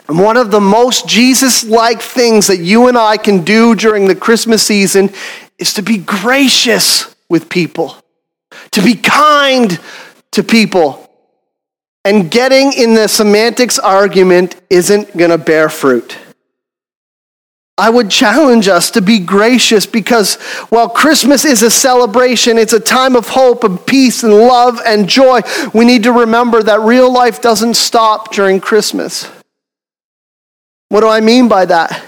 And 0.08 0.18
one 0.18 0.36
of 0.36 0.50
the 0.50 0.60
most 0.60 1.08
Jesus 1.08 1.64
like 1.64 2.00
things 2.00 2.48
that 2.48 2.58
you 2.58 2.88
and 2.88 2.98
I 2.98 3.16
can 3.16 3.44
do 3.44 3.74
during 3.74 4.08
the 4.08 4.14
Christmas 4.14 4.62
season 4.62 5.10
is 5.58 5.74
to 5.74 5.82
be 5.82 5.96
gracious 5.96 7.14
with 7.28 7.48
people, 7.48 7.96
to 8.72 8.82
be 8.82 8.94
kind 8.94 9.80
to 10.32 10.42
people. 10.42 11.08
And 12.04 12.30
getting 12.30 12.72
in 12.72 12.94
the 12.94 13.06
semantics 13.06 13.78
argument 13.78 14.56
isn't 14.68 15.16
going 15.16 15.30
to 15.30 15.38
bear 15.38 15.68
fruit. 15.68 16.18
I 17.78 17.88
would 17.88 18.10
challenge 18.10 18.68
us 18.68 18.90
to 18.92 19.00
be 19.00 19.18
gracious 19.18 19.86
because 19.86 20.34
while 20.68 20.88
Christmas 20.88 21.44
is 21.44 21.62
a 21.62 21.70
celebration, 21.70 22.58
it's 22.58 22.74
a 22.74 22.80
time 22.80 23.16
of 23.16 23.28
hope 23.28 23.64
and 23.64 23.84
peace 23.86 24.22
and 24.22 24.32
love 24.32 24.80
and 24.84 25.08
joy. 25.08 25.40
We 25.72 25.84
need 25.84 26.02
to 26.02 26.12
remember 26.12 26.62
that 26.62 26.80
real 26.80 27.12
life 27.12 27.40
doesn't 27.40 27.74
stop 27.74 28.32
during 28.32 28.60
Christmas. 28.60 29.28
What 30.90 31.00
do 31.00 31.08
I 31.08 31.20
mean 31.20 31.48
by 31.48 31.64
that? 31.66 32.04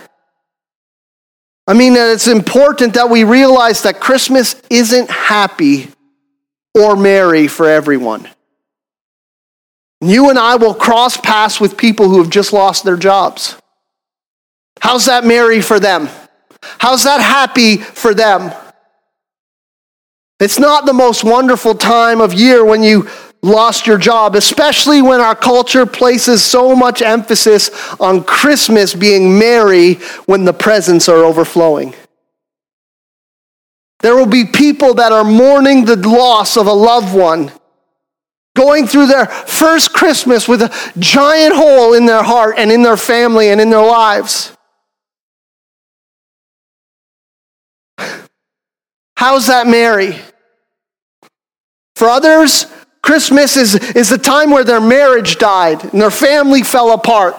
I 1.66 1.72
mean 1.72 1.94
that 1.94 2.12
it's 2.12 2.28
important 2.28 2.94
that 2.94 3.08
we 3.08 3.24
realize 3.24 3.82
that 3.82 4.00
Christmas 4.00 4.60
isn't 4.68 5.08
happy 5.08 5.93
or 6.74 6.96
merry 6.96 7.46
for 7.46 7.68
everyone. 7.68 8.28
You 10.00 10.28
and 10.30 10.38
I 10.38 10.56
will 10.56 10.74
cross 10.74 11.16
paths 11.16 11.60
with 11.60 11.76
people 11.76 12.08
who 12.08 12.18
have 12.18 12.30
just 12.30 12.52
lost 12.52 12.84
their 12.84 12.96
jobs. 12.96 13.56
How's 14.80 15.06
that 15.06 15.24
merry 15.24 15.62
for 15.62 15.80
them? 15.80 16.08
How's 16.78 17.04
that 17.04 17.20
happy 17.20 17.76
for 17.78 18.12
them? 18.12 18.52
It's 20.40 20.58
not 20.58 20.84
the 20.84 20.92
most 20.92 21.24
wonderful 21.24 21.74
time 21.74 22.20
of 22.20 22.34
year 22.34 22.64
when 22.64 22.82
you 22.82 23.08
lost 23.40 23.86
your 23.86 23.98
job, 23.98 24.34
especially 24.34 25.00
when 25.00 25.20
our 25.20 25.34
culture 25.34 25.86
places 25.86 26.42
so 26.44 26.74
much 26.74 27.02
emphasis 27.02 27.70
on 28.00 28.24
Christmas 28.24 28.94
being 28.94 29.38
merry 29.38 29.94
when 30.26 30.44
the 30.44 30.52
presents 30.52 31.08
are 31.08 31.24
overflowing. 31.24 31.94
There 34.00 34.16
will 34.16 34.26
be 34.26 34.44
people 34.44 34.94
that 34.94 35.12
are 35.12 35.24
mourning 35.24 35.84
the 35.84 35.96
loss 35.96 36.56
of 36.56 36.66
a 36.66 36.72
loved 36.72 37.14
one, 37.14 37.52
going 38.54 38.86
through 38.86 39.06
their 39.06 39.26
first 39.26 39.92
Christmas 39.92 40.46
with 40.46 40.62
a 40.62 40.92
giant 40.98 41.54
hole 41.54 41.94
in 41.94 42.06
their 42.06 42.22
heart 42.22 42.56
and 42.58 42.70
in 42.70 42.82
their 42.82 42.96
family 42.96 43.48
and 43.48 43.60
in 43.60 43.70
their 43.70 43.84
lives. 43.84 44.54
How's 49.16 49.46
that 49.46 49.66
merry? 49.66 50.18
For 51.96 52.08
others, 52.08 52.66
Christmas 53.02 53.56
is, 53.56 53.74
is 53.74 54.08
the 54.08 54.18
time 54.18 54.50
where 54.50 54.64
their 54.64 54.80
marriage 54.80 55.36
died 55.36 55.82
and 55.84 56.00
their 56.00 56.10
family 56.10 56.62
fell 56.62 56.92
apart. 56.92 57.36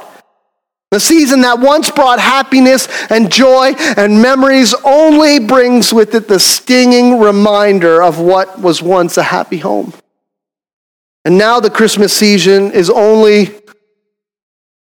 The 0.92 1.00
season 1.00 1.42
that 1.42 1.60
once 1.60 1.92
brought 1.92 2.20
happiness 2.20 2.88
and 3.10 3.32
joy 3.32 3.74
and 3.98 4.22
memories 4.22 4.74
only 4.84 5.39
brings 5.39 5.92
with 5.92 6.15
it 6.15 6.27
the 6.27 6.39
stinging 6.39 7.20
reminder 7.20 8.01
of 8.01 8.20
what 8.20 8.62
was 8.62 8.82
once 8.82 9.18
a 9.18 9.24
happy 9.24 9.58
home. 9.58 9.94
And 11.25 11.38
now 11.38 11.60
the 11.60 11.72
Christmas 11.72 12.13
season 12.13 12.72
is 12.72 12.89
only 12.89 13.50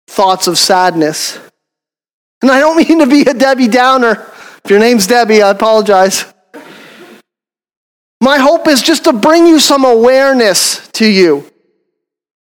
thoughts 0.08 0.48
of 0.48 0.58
sadness. 0.58 1.38
And 2.41 2.50
I 2.50 2.60
don't 2.60 2.77
mean 2.77 3.00
to 3.00 3.06
be 3.06 3.22
a 3.22 3.34
Debbie 3.34 3.68
Downer. 3.68 4.25
If 4.63 4.72
your 4.72 4.79
name's 4.79 5.06
Debbie, 5.06 5.41
I 5.41 5.51
apologize. 5.51 6.25
My 8.22 8.38
hope 8.38 8.68
is 8.68 8.82
just 8.82 9.03
to 9.03 9.13
bring 9.13 9.46
you 9.46 9.60
some 9.60 9.86
awareness 9.86 10.88
to 10.94 11.06
you 11.06 11.50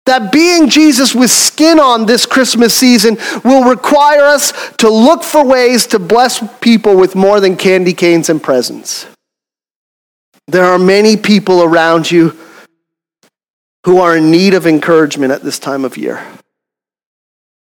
that 0.09 0.31
being 0.31 0.69
Jesus 0.69 1.13
with 1.13 1.29
skin 1.29 1.79
on 1.79 2.07
this 2.07 2.25
Christmas 2.25 2.73
season 2.73 3.17
will 3.43 3.69
require 3.69 4.23
us 4.25 4.53
to 4.77 4.89
look 4.89 5.23
for 5.23 5.45
ways 5.45 5.85
to 5.87 5.99
bless 5.99 6.43
people 6.59 6.97
with 6.97 7.15
more 7.15 7.39
than 7.39 7.55
candy 7.55 7.93
canes 7.93 8.27
and 8.29 8.41
presents. 8.41 9.05
There 10.47 10.65
are 10.65 10.79
many 10.79 11.15
people 11.15 11.61
around 11.61 12.09
you 12.09 12.35
who 13.85 13.99
are 13.99 14.17
in 14.17 14.31
need 14.31 14.55
of 14.55 14.65
encouragement 14.65 15.31
at 15.31 15.43
this 15.43 15.59
time 15.59 15.85
of 15.85 15.95
year. 15.95 16.25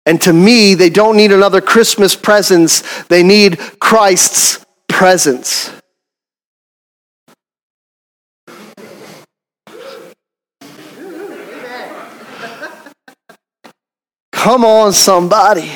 And 0.06 0.22
to 0.24 0.34
me, 0.34 0.74
they 0.74 0.90
don't 0.90 1.16
need 1.16 1.32
another 1.32 1.62
Christmas 1.62 2.14
presents, 2.14 3.06
they 3.06 3.24
need 3.24 3.58
Christ's 3.80 4.66
presence. 4.90 5.72
Come 14.44 14.66
on, 14.66 14.92
somebody. 14.92 15.72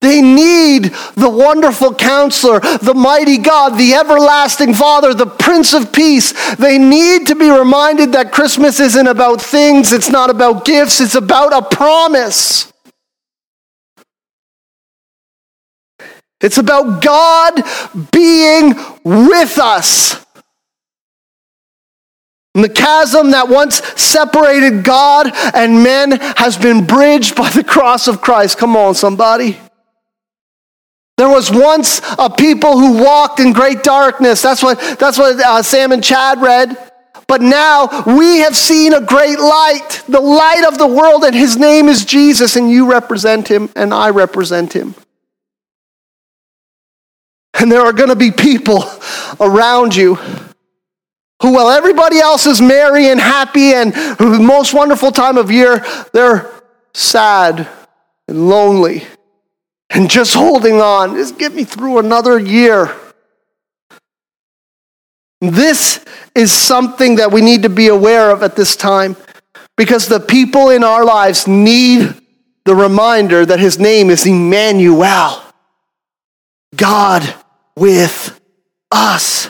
They 0.00 0.20
need 0.20 0.86
the 1.14 1.30
wonderful 1.30 1.94
counselor, 1.94 2.58
the 2.58 2.92
mighty 2.92 3.38
God, 3.38 3.78
the 3.78 3.94
everlasting 3.94 4.74
Father, 4.74 5.14
the 5.14 5.28
Prince 5.28 5.74
of 5.74 5.92
Peace. 5.92 6.56
They 6.56 6.78
need 6.78 7.28
to 7.28 7.36
be 7.36 7.48
reminded 7.48 8.10
that 8.12 8.32
Christmas 8.32 8.80
isn't 8.80 9.06
about 9.06 9.40
things, 9.40 9.92
it's 9.92 10.10
not 10.10 10.28
about 10.28 10.64
gifts, 10.64 11.00
it's 11.00 11.14
about 11.14 11.52
a 11.52 11.62
promise. 11.62 12.72
It's 16.40 16.58
about 16.58 17.00
God 17.00 17.62
being 18.10 18.74
with 19.04 19.56
us. 19.60 20.21
And 22.54 22.62
the 22.62 22.68
chasm 22.68 23.30
that 23.30 23.48
once 23.48 23.76
separated 24.00 24.84
God 24.84 25.30
and 25.54 25.82
men 25.82 26.12
has 26.36 26.58
been 26.58 26.84
bridged 26.84 27.34
by 27.34 27.48
the 27.50 27.64
cross 27.64 28.08
of 28.08 28.20
Christ. 28.20 28.58
Come 28.58 28.76
on, 28.76 28.94
somebody. 28.94 29.58
There 31.16 31.28
was 31.28 31.50
once 31.50 32.00
a 32.18 32.28
people 32.28 32.78
who 32.78 33.02
walked 33.02 33.40
in 33.40 33.52
great 33.52 33.82
darkness. 33.82 34.42
That's 34.42 34.62
what, 34.62 34.78
that's 34.98 35.18
what 35.18 35.40
uh, 35.40 35.62
Sam 35.62 35.92
and 35.92 36.04
Chad 36.04 36.42
read. 36.42 36.76
But 37.26 37.40
now 37.40 37.88
we 38.06 38.38
have 38.38 38.56
seen 38.56 38.92
a 38.92 39.00
great 39.00 39.38
light, 39.38 40.02
the 40.08 40.20
light 40.20 40.64
of 40.66 40.76
the 40.76 40.86
world, 40.86 41.24
and 41.24 41.34
his 41.34 41.56
name 41.56 41.88
is 41.88 42.04
Jesus, 42.04 42.56
and 42.56 42.70
you 42.70 42.90
represent 42.90 43.48
him, 43.48 43.70
and 43.74 43.94
I 43.94 44.10
represent 44.10 44.74
him. 44.74 44.94
And 47.54 47.70
there 47.70 47.80
are 47.80 47.92
going 47.92 48.08
to 48.08 48.16
be 48.16 48.30
people 48.30 48.84
around 49.40 49.94
you 49.94 50.18
who, 51.42 51.52
while 51.52 51.70
everybody 51.70 52.18
else 52.18 52.46
is 52.46 52.62
merry 52.62 53.08
and 53.08 53.20
happy 53.20 53.74
and 53.74 53.92
the 53.92 54.40
most 54.40 54.72
wonderful 54.72 55.10
time 55.10 55.36
of 55.36 55.50
year, 55.50 55.84
they're 56.12 56.50
sad 56.94 57.68
and 58.28 58.48
lonely 58.48 59.04
and 59.90 60.08
just 60.08 60.34
holding 60.34 60.80
on. 60.80 61.16
Just 61.16 61.38
get 61.38 61.52
me 61.52 61.64
through 61.64 61.98
another 61.98 62.38
year. 62.38 62.94
This 65.40 66.04
is 66.36 66.52
something 66.52 67.16
that 67.16 67.32
we 67.32 67.40
need 67.40 67.62
to 67.64 67.68
be 67.68 67.88
aware 67.88 68.30
of 68.30 68.44
at 68.44 68.54
this 68.54 68.76
time 68.76 69.16
because 69.76 70.06
the 70.06 70.20
people 70.20 70.70
in 70.70 70.84
our 70.84 71.04
lives 71.04 71.48
need 71.48 72.14
the 72.64 72.74
reminder 72.76 73.44
that 73.44 73.58
his 73.58 73.80
name 73.80 74.08
is 74.10 74.24
Emmanuel, 74.24 75.42
God 76.76 77.34
with 77.76 78.40
us. 78.92 79.48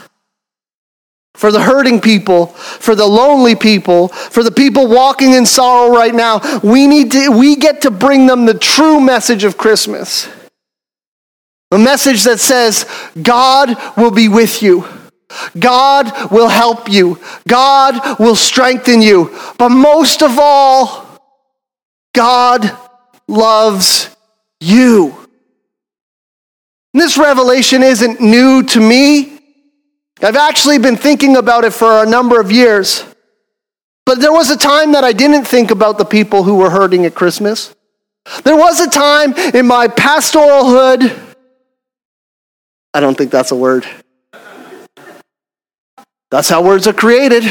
For 1.43 1.51
the 1.51 1.61
hurting 1.61 2.01
people, 2.01 2.47
for 2.47 2.95
the 2.95 3.05
lonely 3.05 3.57
people, 3.57 4.07
for 4.07 4.45
the 4.45 4.53
people 4.53 4.87
walking 4.87 5.33
in 5.33 5.45
sorrow 5.45 5.93
right 5.93 6.15
now, 6.15 6.41
we 6.63 6.87
need 6.87 7.11
to 7.11 7.33
we 7.33 7.57
get 7.57 7.81
to 7.81 7.91
bring 7.91 8.29
them 8.29 8.47
the 8.47 8.55
true 8.55 9.01
message 9.01 9.43
of 9.43 9.59
Christmas. 9.59 10.29
A 11.73 11.79
message 11.79 12.23
that 12.23 12.39
says 12.39 12.87
God 13.21 13.77
will 13.97 14.13
be 14.13 14.29
with 14.29 14.63
you. 14.63 14.87
God 15.59 16.31
will 16.31 16.47
help 16.47 16.89
you. 16.89 17.19
God 17.49 18.21
will 18.21 18.37
strengthen 18.37 19.03
you. 19.03 19.37
But 19.59 19.71
most 19.71 20.23
of 20.23 20.39
all, 20.39 21.19
God 22.15 22.71
loves 23.27 24.15
you. 24.61 25.29
This 26.95 27.19
revelation 27.19 27.83
isn't 27.83 28.21
new 28.21 28.63
to 28.63 28.79
me. 28.79 29.42
I've 30.23 30.37
actually 30.37 30.79
been 30.79 30.97
thinking 30.97 31.37
about 31.37 31.65
it 31.65 31.73
for 31.73 32.03
a 32.03 32.07
number 32.07 32.41
of 32.41 32.53
years. 32.53 33.05
But 34.07 34.21
there 34.21 34.33
was 34.33 34.51
a 34.51 34.57
time 34.57 34.93
that 34.93 35.05
I 35.05 35.13
didn't 35.13 35.45
think 35.45 35.71
about 35.71 35.99
the 35.99 36.05
people 36.05 36.45
who 36.45 36.57
were 36.57 36.71
hurting 36.71 37.07
at 37.07 37.15
Christmas. 37.15 37.75
There 38.45 38.57
was 38.57 38.81
a 38.81 38.89
time 38.89 39.35
in 39.55 39.67
my 39.67 39.89
pastoralhood, 39.89 41.33
I 42.95 43.01
don't 43.01 43.17
think 43.17 43.31
that's 43.31 43.53
a 43.53 43.57
word. 43.57 43.87
That's 46.31 46.49
how 46.49 46.63
words 46.63 46.87
are 46.87 46.93
created. 46.93 47.43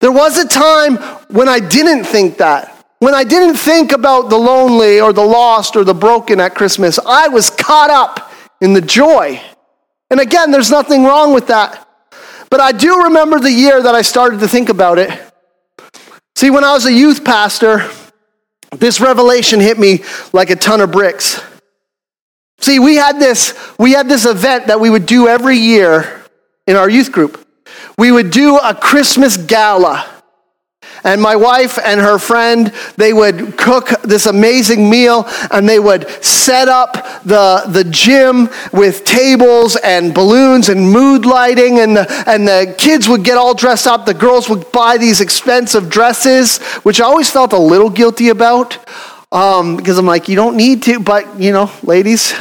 There 0.00 0.12
was 0.12 0.38
a 0.38 0.48
time 0.48 0.96
when 1.28 1.48
I 1.48 1.60
didn't 1.60 2.04
think 2.04 2.38
that. 2.38 2.74
When 2.98 3.14
I 3.14 3.22
didn't 3.22 3.56
think 3.56 3.92
about 3.92 4.28
the 4.28 4.36
lonely 4.36 5.00
or 5.00 5.12
the 5.12 5.24
lost 5.24 5.76
or 5.76 5.84
the 5.84 5.94
broken 5.94 6.40
at 6.40 6.56
Christmas, 6.56 6.98
I 6.98 7.28
was 7.28 7.48
caught 7.48 7.90
up 7.90 8.32
in 8.60 8.72
the 8.72 8.80
joy. 8.80 9.40
And 10.10 10.20
again, 10.20 10.50
there's 10.50 10.70
nothing 10.70 11.04
wrong 11.04 11.34
with 11.34 11.48
that. 11.48 11.86
But 12.50 12.60
I 12.60 12.72
do 12.72 13.04
remember 13.04 13.40
the 13.40 13.52
year 13.52 13.82
that 13.82 13.94
I 13.94 14.02
started 14.02 14.40
to 14.40 14.48
think 14.48 14.68
about 14.68 14.98
it. 14.98 15.10
See, 16.34 16.50
when 16.50 16.64
I 16.64 16.72
was 16.72 16.86
a 16.86 16.92
youth 16.92 17.24
pastor, 17.24 17.90
this 18.70 19.00
revelation 19.00 19.60
hit 19.60 19.78
me 19.78 20.04
like 20.32 20.50
a 20.50 20.56
ton 20.56 20.80
of 20.80 20.92
bricks. 20.92 21.42
See, 22.60 22.78
we 22.78 22.96
had 22.96 23.18
this, 23.18 23.54
we 23.78 23.92
had 23.92 24.08
this 24.08 24.24
event 24.24 24.66
that 24.66 24.80
we 24.80 24.90
would 24.90 25.06
do 25.06 25.28
every 25.28 25.56
year 25.56 26.24
in 26.66 26.76
our 26.76 26.88
youth 26.88 27.12
group. 27.12 27.46
We 27.96 28.10
would 28.12 28.30
do 28.30 28.56
a 28.56 28.74
Christmas 28.74 29.36
gala. 29.36 30.17
And 31.04 31.20
my 31.20 31.36
wife 31.36 31.78
and 31.84 32.00
her 32.00 32.18
friend, 32.18 32.72
they 32.96 33.12
would 33.12 33.56
cook 33.56 33.88
this 34.02 34.26
amazing 34.26 34.88
meal 34.88 35.26
and 35.50 35.68
they 35.68 35.78
would 35.78 36.08
set 36.24 36.68
up 36.68 36.94
the, 37.24 37.64
the 37.68 37.84
gym 37.84 38.48
with 38.72 39.04
tables 39.04 39.76
and 39.76 40.14
balloons 40.14 40.68
and 40.68 40.90
mood 40.90 41.24
lighting. 41.24 41.78
And 41.78 41.96
the, 41.96 42.24
and 42.26 42.46
the 42.46 42.74
kids 42.78 43.08
would 43.08 43.24
get 43.24 43.36
all 43.36 43.54
dressed 43.54 43.86
up. 43.86 44.06
The 44.06 44.14
girls 44.14 44.48
would 44.48 44.70
buy 44.72 44.98
these 44.98 45.20
expensive 45.20 45.88
dresses, 45.88 46.58
which 46.82 47.00
I 47.00 47.04
always 47.04 47.30
felt 47.30 47.52
a 47.52 47.58
little 47.58 47.90
guilty 47.90 48.28
about 48.28 48.78
um, 49.30 49.76
because 49.76 49.98
I'm 49.98 50.06
like, 50.06 50.28
you 50.28 50.36
don't 50.36 50.56
need 50.56 50.82
to, 50.84 51.00
but 51.00 51.40
you 51.40 51.52
know, 51.52 51.70
ladies, 51.82 52.32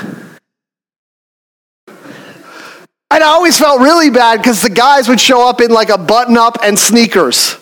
and 3.10 3.24
I 3.24 3.28
always 3.28 3.58
felt 3.58 3.82
really 3.82 4.10
bad 4.10 4.38
because 4.38 4.62
the 4.62 4.70
guys 4.70 5.08
would 5.08 5.20
show 5.20 5.48
up 5.48 5.62
in 5.62 5.72
like 5.72 5.90
a 5.90 5.98
button 5.98 6.38
up 6.38 6.58
and 6.62 6.78
sneakers. 6.78 7.56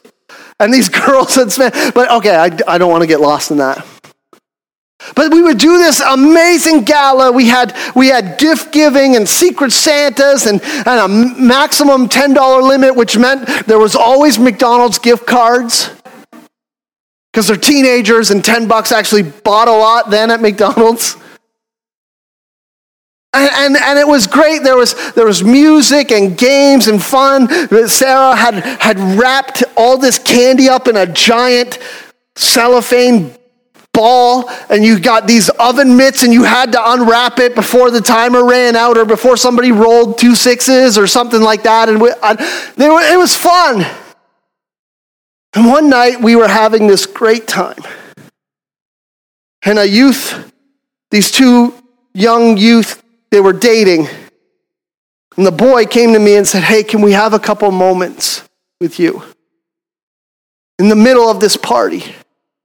And 0.59 0.73
these 0.73 0.89
girls 1.05 1.37
would 1.37 1.51
spend, 1.51 1.73
but 1.93 2.11
okay, 2.11 2.35
I, 2.35 2.45
I 2.67 2.77
don't 2.77 2.89
want 2.89 3.01
to 3.01 3.07
get 3.07 3.19
lost 3.19 3.51
in 3.51 3.57
that. 3.57 3.85
But 5.13 5.31
we 5.31 5.43
would 5.43 5.59
do 5.59 5.77
this 5.77 5.99
amazing 5.99 6.83
gala. 6.83 7.31
We 7.31 7.47
had, 7.47 7.75
we 7.95 8.07
had 8.07 8.39
gift 8.39 8.71
giving 8.71 9.15
and 9.15 9.27
secret 9.27 9.71
Santas 9.71 10.47
and, 10.47 10.61
and 10.63 10.87
a 10.87 11.07
maximum 11.07 12.09
$10 12.09 12.67
limit, 12.67 12.95
which 12.95 13.17
meant 13.17 13.47
there 13.67 13.77
was 13.77 13.95
always 13.95 14.39
McDonald's 14.39 14.97
gift 14.97 15.27
cards 15.27 15.91
because 17.31 17.47
they're 17.47 17.57
teenagers 17.57 18.31
and 18.31 18.43
10 18.43 18.67
bucks 18.67 18.91
actually 18.91 19.23
bought 19.23 19.67
a 19.67 19.71
lot 19.71 20.09
then 20.09 20.31
at 20.31 20.41
McDonald's. 20.41 21.17
And, 23.35 23.75
and, 23.75 23.83
and, 23.83 23.99
it 23.99 24.07
was 24.07 24.27
great. 24.27 24.63
There 24.63 24.77
was, 24.77 24.93
there 25.13 25.25
was 25.25 25.43
music 25.43 26.11
and 26.11 26.37
games 26.37 26.87
and 26.87 27.03
fun. 27.03 27.47
Sarah 27.87 28.35
had, 28.35 28.55
had 28.79 28.97
wrapped 29.17 29.63
all 29.75 29.97
this 29.97 30.17
candy 30.17 30.69
up 30.69 30.87
in 30.87 30.95
a 30.95 31.05
giant 31.05 31.79
cellophane 32.35 33.35
ball, 33.93 34.49
and 34.69 34.83
you 34.83 34.99
got 34.99 35.27
these 35.27 35.49
oven 35.49 35.97
mitts, 35.97 36.23
and 36.23 36.31
you 36.31 36.43
had 36.43 36.71
to 36.73 36.91
unwrap 36.91 37.39
it 37.39 37.55
before 37.55 37.91
the 37.91 38.01
timer 38.01 38.45
ran 38.45 38.75
out 38.75 38.97
or 38.97 39.05
before 39.05 39.37
somebody 39.37 39.71
rolled 39.71 40.17
two 40.17 40.35
sixes 40.35 40.97
or 40.97 41.07
something 41.07 41.41
like 41.41 41.63
that. 41.63 41.89
And 41.89 42.01
we, 42.01 42.11
I, 42.21 42.33
were, 42.77 43.01
it 43.01 43.17
was 43.17 43.35
fun. 43.35 43.85
And 45.55 45.65
one 45.67 45.89
night 45.89 46.21
we 46.21 46.35
were 46.35 46.49
having 46.49 46.87
this 46.87 47.05
great 47.05 47.47
time. 47.47 47.79
And 49.63 49.79
a 49.79 49.87
youth, 49.87 50.51
these 51.11 51.31
two 51.31 51.73
young 52.13 52.57
youth 52.57 53.01
they 53.35 53.41
were 53.41 53.51
dating. 53.51 54.07
And 55.35 55.45
the 55.45 55.51
boy 55.51 55.87
came 55.87 56.13
to 56.13 56.19
me 56.19 56.37
and 56.37 56.47
said, 56.47 56.63
Hey, 56.63 56.83
can 56.83 57.01
we 57.01 57.11
have 57.11 57.33
a 57.33 57.39
couple 57.39 57.69
moments 57.69 58.47
with 58.79 58.97
you? 58.97 59.23
In 60.79 60.87
the 60.87 60.95
middle 60.95 61.29
of 61.29 61.41
this 61.41 61.57
party. 61.57 62.01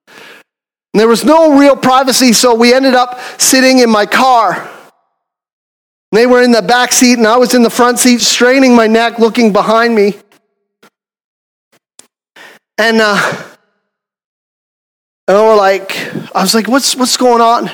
And 0.06 1.00
there 1.00 1.08
was 1.08 1.24
no 1.24 1.58
real 1.58 1.74
privacy, 1.74 2.32
so 2.32 2.54
we 2.54 2.72
ended 2.72 2.94
up 2.94 3.18
sitting 3.36 3.80
in 3.80 3.90
my 3.90 4.06
car. 4.06 4.70
They 6.12 6.24
were 6.24 6.40
in 6.40 6.52
the 6.52 6.62
back 6.62 6.92
seat, 6.92 7.18
and 7.18 7.26
I 7.26 7.36
was 7.36 7.52
in 7.52 7.64
the 7.64 7.70
front 7.70 7.98
seat, 7.98 8.20
straining 8.20 8.76
my 8.76 8.86
neck, 8.86 9.18
looking 9.18 9.52
behind 9.52 9.92
me. 9.92 10.18
And 12.78 13.00
uh, 13.00 13.56
and 15.26 15.36
we 15.36 15.42
were 15.42 15.56
like, 15.56 15.96
I 16.32 16.42
was 16.42 16.54
like, 16.54 16.68
what's 16.68 16.94
what's 16.94 17.16
going 17.16 17.40
on? 17.40 17.68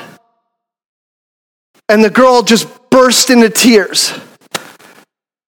And 1.89 2.03
the 2.03 2.09
girl 2.09 2.41
just 2.41 2.67
burst 2.89 3.29
into 3.29 3.49
tears. 3.49 4.13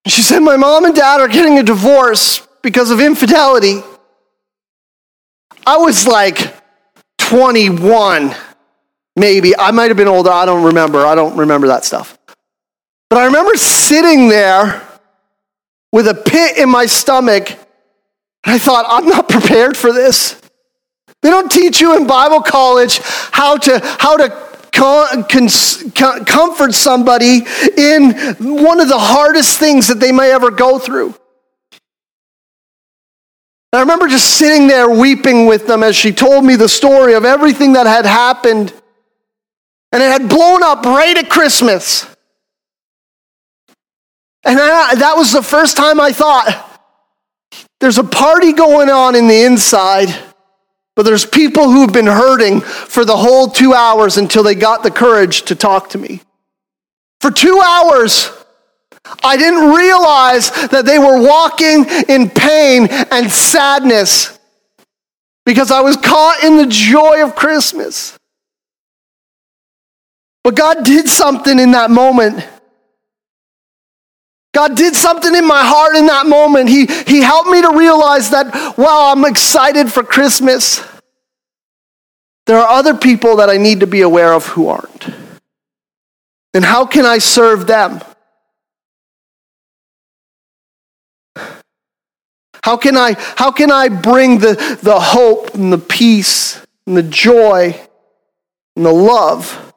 She 0.06 0.22
said, 0.22 0.40
My 0.40 0.56
mom 0.56 0.84
and 0.84 0.94
dad 0.94 1.20
are 1.20 1.28
getting 1.28 1.58
a 1.58 1.62
divorce 1.62 2.46
because 2.62 2.90
of 2.90 3.00
infidelity. 3.00 3.80
I 5.66 5.76
was 5.76 6.06
like 6.06 6.54
21, 7.18 8.34
maybe. 9.16 9.56
I 9.56 9.70
might 9.70 9.88
have 9.88 9.96
been 9.96 10.08
older. 10.08 10.30
I 10.30 10.46
don't 10.46 10.64
remember. 10.64 11.06
I 11.06 11.14
don't 11.14 11.36
remember 11.36 11.68
that 11.68 11.84
stuff. 11.84 12.18
But 13.08 13.18
I 13.18 13.26
remember 13.26 13.56
sitting 13.56 14.28
there 14.28 14.82
with 15.92 16.08
a 16.08 16.14
pit 16.14 16.58
in 16.58 16.70
my 16.70 16.86
stomach. 16.86 17.50
And 17.50 18.54
I 18.54 18.58
thought, 18.58 18.86
I'm 18.88 19.06
not 19.06 19.28
prepared 19.28 19.76
for 19.76 19.92
this. 19.92 20.40
They 21.22 21.28
don't 21.28 21.50
teach 21.50 21.80
you 21.80 21.96
in 21.96 22.06
Bible 22.06 22.40
college 22.40 23.00
how 23.32 23.58
to, 23.58 23.80
how 23.98 24.16
to 24.16 24.49
comfort 24.70 26.74
somebody 26.74 27.42
in 27.76 28.12
one 28.38 28.80
of 28.80 28.88
the 28.88 28.98
hardest 28.98 29.58
things 29.58 29.88
that 29.88 30.00
they 30.00 30.12
may 30.12 30.32
ever 30.32 30.50
go 30.50 30.78
through. 30.78 31.14
I 33.72 33.80
remember 33.80 34.08
just 34.08 34.36
sitting 34.36 34.66
there 34.66 34.90
weeping 34.90 35.46
with 35.46 35.66
them 35.66 35.82
as 35.82 35.94
she 35.94 36.12
told 36.12 36.44
me 36.44 36.56
the 36.56 36.68
story 36.68 37.14
of 37.14 37.24
everything 37.24 37.74
that 37.74 37.86
had 37.86 38.04
happened. 38.04 38.72
And 39.92 40.02
it 40.02 40.10
had 40.10 40.28
blown 40.28 40.62
up 40.62 40.84
right 40.84 41.16
at 41.16 41.28
Christmas. 41.28 42.04
And 44.44 44.58
I, 44.58 44.94
that 44.96 45.16
was 45.16 45.32
the 45.32 45.42
first 45.42 45.76
time 45.76 46.00
I 46.00 46.12
thought, 46.12 46.66
there's 47.80 47.98
a 47.98 48.04
party 48.04 48.52
going 48.52 48.90
on 48.90 49.14
in 49.14 49.28
the 49.28 49.42
inside 49.42 50.14
but 51.00 51.06
there's 51.06 51.24
people 51.24 51.70
who've 51.70 51.94
been 51.94 52.04
hurting 52.04 52.60
for 52.60 53.06
the 53.06 53.16
whole 53.16 53.48
two 53.48 53.72
hours 53.72 54.18
until 54.18 54.42
they 54.42 54.54
got 54.54 54.82
the 54.82 54.90
courage 54.90 55.44
to 55.44 55.54
talk 55.54 55.88
to 55.88 55.96
me. 55.96 56.20
For 57.22 57.30
two 57.30 57.58
hours, 57.58 58.30
I 59.24 59.38
didn't 59.38 59.70
realize 59.70 60.50
that 60.68 60.84
they 60.84 60.98
were 60.98 61.18
walking 61.18 61.86
in 62.06 62.28
pain 62.28 62.86
and 62.90 63.30
sadness 63.30 64.38
because 65.46 65.70
I 65.70 65.80
was 65.80 65.96
caught 65.96 66.44
in 66.44 66.58
the 66.58 66.66
joy 66.66 67.24
of 67.24 67.34
Christmas. 67.34 68.18
But 70.44 70.54
God 70.54 70.84
did 70.84 71.08
something 71.08 71.58
in 71.58 71.70
that 71.70 71.90
moment. 71.90 72.46
God 74.52 74.76
did 74.76 74.94
something 74.94 75.34
in 75.34 75.46
my 75.46 75.64
heart 75.64 75.96
in 75.96 76.08
that 76.08 76.26
moment. 76.26 76.68
He, 76.68 76.84
he 77.06 77.22
helped 77.22 77.48
me 77.48 77.62
to 77.62 77.74
realize 77.74 78.28
that, 78.32 78.76
wow, 78.76 79.14
I'm 79.16 79.24
excited 79.24 79.90
for 79.90 80.02
Christmas 80.02 80.84
there 82.50 82.58
are 82.58 82.68
other 82.68 82.94
people 82.94 83.36
that 83.36 83.48
I 83.48 83.58
need 83.58 83.78
to 83.78 83.86
be 83.86 84.00
aware 84.00 84.32
of 84.32 84.44
who 84.44 84.66
aren't. 84.66 85.08
And 86.52 86.64
how 86.64 86.84
can 86.84 87.06
I 87.06 87.18
serve 87.18 87.68
them? 87.68 88.00
How 92.64 92.76
can 92.76 92.96
I, 92.96 93.14
how 93.36 93.52
can 93.52 93.70
I 93.70 93.88
bring 93.88 94.38
the, 94.38 94.78
the 94.82 94.98
hope 94.98 95.54
and 95.54 95.72
the 95.72 95.78
peace 95.78 96.60
and 96.88 96.96
the 96.96 97.04
joy 97.04 97.80
and 98.74 98.84
the 98.84 98.92
love 98.92 99.72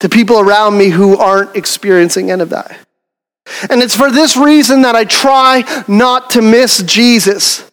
to 0.00 0.10
people 0.10 0.40
around 0.40 0.76
me 0.76 0.90
who 0.90 1.16
aren't 1.16 1.56
experiencing 1.56 2.30
any 2.30 2.42
of 2.42 2.50
that? 2.50 2.78
And 3.70 3.80
it's 3.80 3.96
for 3.96 4.10
this 4.10 4.36
reason 4.36 4.82
that 4.82 4.94
I 4.94 5.06
try 5.06 5.64
not 5.88 6.28
to 6.32 6.42
miss 6.42 6.82
Jesus. 6.82 7.69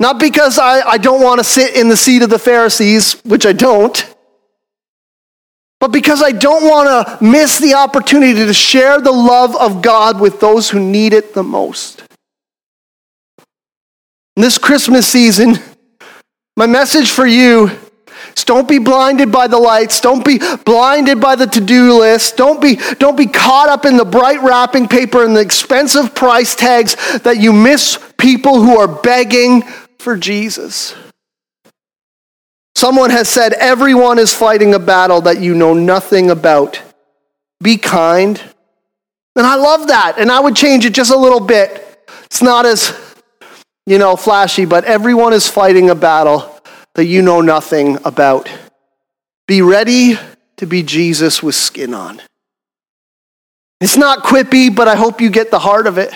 Not 0.00 0.18
because 0.18 0.58
I, 0.58 0.80
I 0.80 0.98
don't 0.98 1.22
want 1.22 1.38
to 1.38 1.44
sit 1.44 1.76
in 1.76 1.88
the 1.88 1.96
seat 1.96 2.22
of 2.22 2.30
the 2.30 2.38
Pharisees, 2.38 3.14
which 3.24 3.46
I 3.46 3.52
don't, 3.52 4.14
but 5.84 5.92
because 5.92 6.22
I 6.22 6.32
don't 6.32 6.64
want 6.64 6.88
to 6.88 7.22
miss 7.22 7.58
the 7.58 7.74
opportunity 7.74 8.46
to 8.46 8.54
share 8.54 9.00
the 9.00 9.12
love 9.12 9.54
of 9.54 9.82
God 9.82 10.18
with 10.18 10.40
those 10.40 10.70
who 10.70 10.80
need 10.80 11.12
it 11.12 11.34
the 11.34 11.42
most. 11.42 12.02
In 14.36 14.42
this 14.42 14.56
Christmas 14.56 15.06
season, 15.06 15.58
my 16.56 16.66
message 16.66 17.10
for 17.10 17.26
you 17.26 17.70
is 18.34 18.44
don't 18.44 18.66
be 18.66 18.78
blinded 18.78 19.30
by 19.30 19.46
the 19.46 19.58
lights. 19.58 20.00
Don't 20.00 20.24
be 20.24 20.40
blinded 20.64 21.20
by 21.20 21.36
the 21.36 21.46
to-do 21.46 21.98
list. 21.98 22.36
Don't 22.36 22.60
be, 22.60 22.76
don't 22.98 23.16
be 23.16 23.26
caught 23.26 23.68
up 23.68 23.84
in 23.84 23.96
the 23.96 24.04
bright 24.04 24.40
wrapping 24.42 24.88
paper 24.88 25.24
and 25.24 25.36
the 25.36 25.40
expensive 25.40 26.14
price 26.14 26.54
tags 26.54 26.96
that 27.20 27.36
you 27.38 27.52
miss 27.52 27.98
people 28.18 28.62
who 28.62 28.78
are 28.78 28.88
begging 28.88 29.62
for 30.04 30.16
Jesus. 30.16 30.94
Someone 32.76 33.10
has 33.10 33.28
said, 33.28 33.54
everyone 33.54 34.18
is 34.18 34.34
fighting 34.34 34.74
a 34.74 34.78
battle 34.78 35.22
that 35.22 35.40
you 35.40 35.54
know 35.54 35.72
nothing 35.72 36.30
about. 36.30 36.80
Be 37.62 37.78
kind. 37.78 38.40
And 39.34 39.46
I 39.46 39.56
love 39.56 39.88
that. 39.88 40.16
And 40.18 40.30
I 40.30 40.40
would 40.40 40.54
change 40.54 40.84
it 40.84 40.92
just 40.92 41.10
a 41.10 41.16
little 41.16 41.40
bit. 41.40 41.80
It's 42.24 42.42
not 42.42 42.66
as 42.66 42.94
you 43.86 43.98
know, 43.98 44.16
flashy, 44.16 44.64
but 44.64 44.84
everyone 44.84 45.32
is 45.32 45.48
fighting 45.48 45.90
a 45.90 45.94
battle 45.94 46.60
that 46.94 47.06
you 47.06 47.22
know 47.22 47.40
nothing 47.40 47.98
about. 48.04 48.50
Be 49.46 49.62
ready 49.62 50.18
to 50.56 50.66
be 50.66 50.82
Jesus 50.82 51.42
with 51.42 51.54
skin 51.54 51.94
on. 51.94 52.20
It's 53.80 53.96
not 53.96 54.22
quippy, 54.22 54.74
but 54.74 54.88
I 54.88 54.96
hope 54.96 55.20
you 55.20 55.30
get 55.30 55.50
the 55.50 55.58
heart 55.58 55.86
of 55.86 55.98
it. 55.98 56.14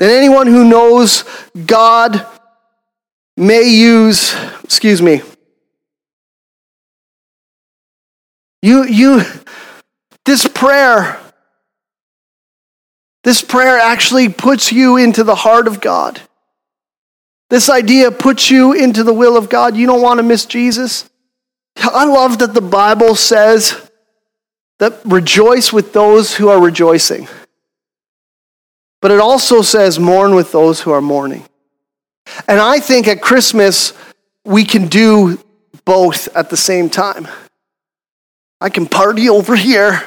That 0.00 0.10
anyone 0.10 0.48
who 0.48 0.68
knows 0.68 1.24
God 1.66 2.26
may 3.36 3.62
use, 3.62 4.34
excuse 4.64 5.00
me, 5.00 5.22
you, 8.62 8.84
you, 8.84 9.22
this 10.24 10.48
prayer 10.48 11.20
this 13.22 13.42
prayer 13.42 13.78
actually 13.78 14.28
puts 14.28 14.72
you 14.72 14.96
into 14.96 15.24
the 15.24 15.34
heart 15.34 15.66
of 15.66 15.80
God. 15.80 16.20
This 17.50 17.68
idea 17.68 18.10
puts 18.10 18.50
you 18.50 18.72
into 18.72 19.02
the 19.02 19.12
will 19.12 19.36
of 19.36 19.48
God. 19.48 19.76
You 19.76 19.86
don't 19.86 20.02
want 20.02 20.18
to 20.18 20.22
miss 20.22 20.46
Jesus. 20.46 21.08
I 21.76 22.04
love 22.04 22.38
that 22.38 22.54
the 22.54 22.60
Bible 22.60 23.14
says 23.14 23.90
that 24.78 25.00
rejoice 25.04 25.72
with 25.72 25.92
those 25.92 26.36
who 26.36 26.48
are 26.48 26.60
rejoicing. 26.60 27.28
But 29.00 29.10
it 29.10 29.20
also 29.20 29.62
says 29.62 29.98
mourn 29.98 30.34
with 30.34 30.52
those 30.52 30.80
who 30.80 30.90
are 30.90 31.00
mourning. 31.00 31.44
And 32.46 32.60
I 32.60 32.80
think 32.80 33.08
at 33.08 33.22
Christmas, 33.22 33.92
we 34.44 34.64
can 34.64 34.88
do 34.88 35.42
both 35.84 36.34
at 36.36 36.50
the 36.50 36.56
same 36.56 36.90
time. 36.90 37.26
I 38.60 38.68
can 38.68 38.86
party 38.86 39.28
over 39.28 39.56
here 39.56 40.02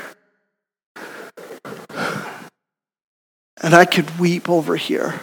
and 3.64 3.74
I 3.74 3.86
could 3.86 4.20
weep 4.20 4.50
over 4.50 4.76
here. 4.76 5.20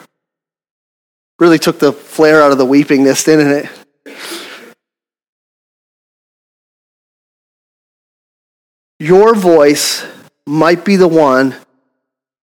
Really 1.38 1.58
took 1.58 1.78
the 1.78 1.92
flair 1.92 2.42
out 2.42 2.52
of 2.52 2.58
the 2.58 2.66
weepingness, 2.66 3.24
didn't 3.24 3.52
it? 3.52 3.68
Your 8.98 9.34
voice 9.34 10.04
might 10.46 10.84
be 10.84 10.96
the 10.96 11.08
one 11.08 11.54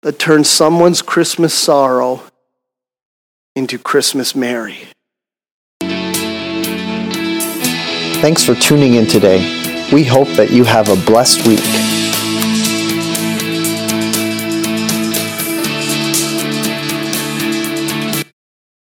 that 0.02 0.18
turns 0.18 0.48
someone's 0.48 1.02
Christmas 1.02 1.52
sorrow 1.52 2.22
into 3.54 3.78
Christmas 3.78 4.34
merry. 4.34 4.78
Thanks 8.20 8.44
for 8.44 8.54
tuning 8.54 8.94
in 8.94 9.06
today. 9.06 9.38
We 9.92 10.04
hope 10.04 10.28
that 10.36 10.50
you 10.50 10.64
have 10.64 10.88
a 10.88 10.96
blessed 11.06 11.46
week. 11.46 11.99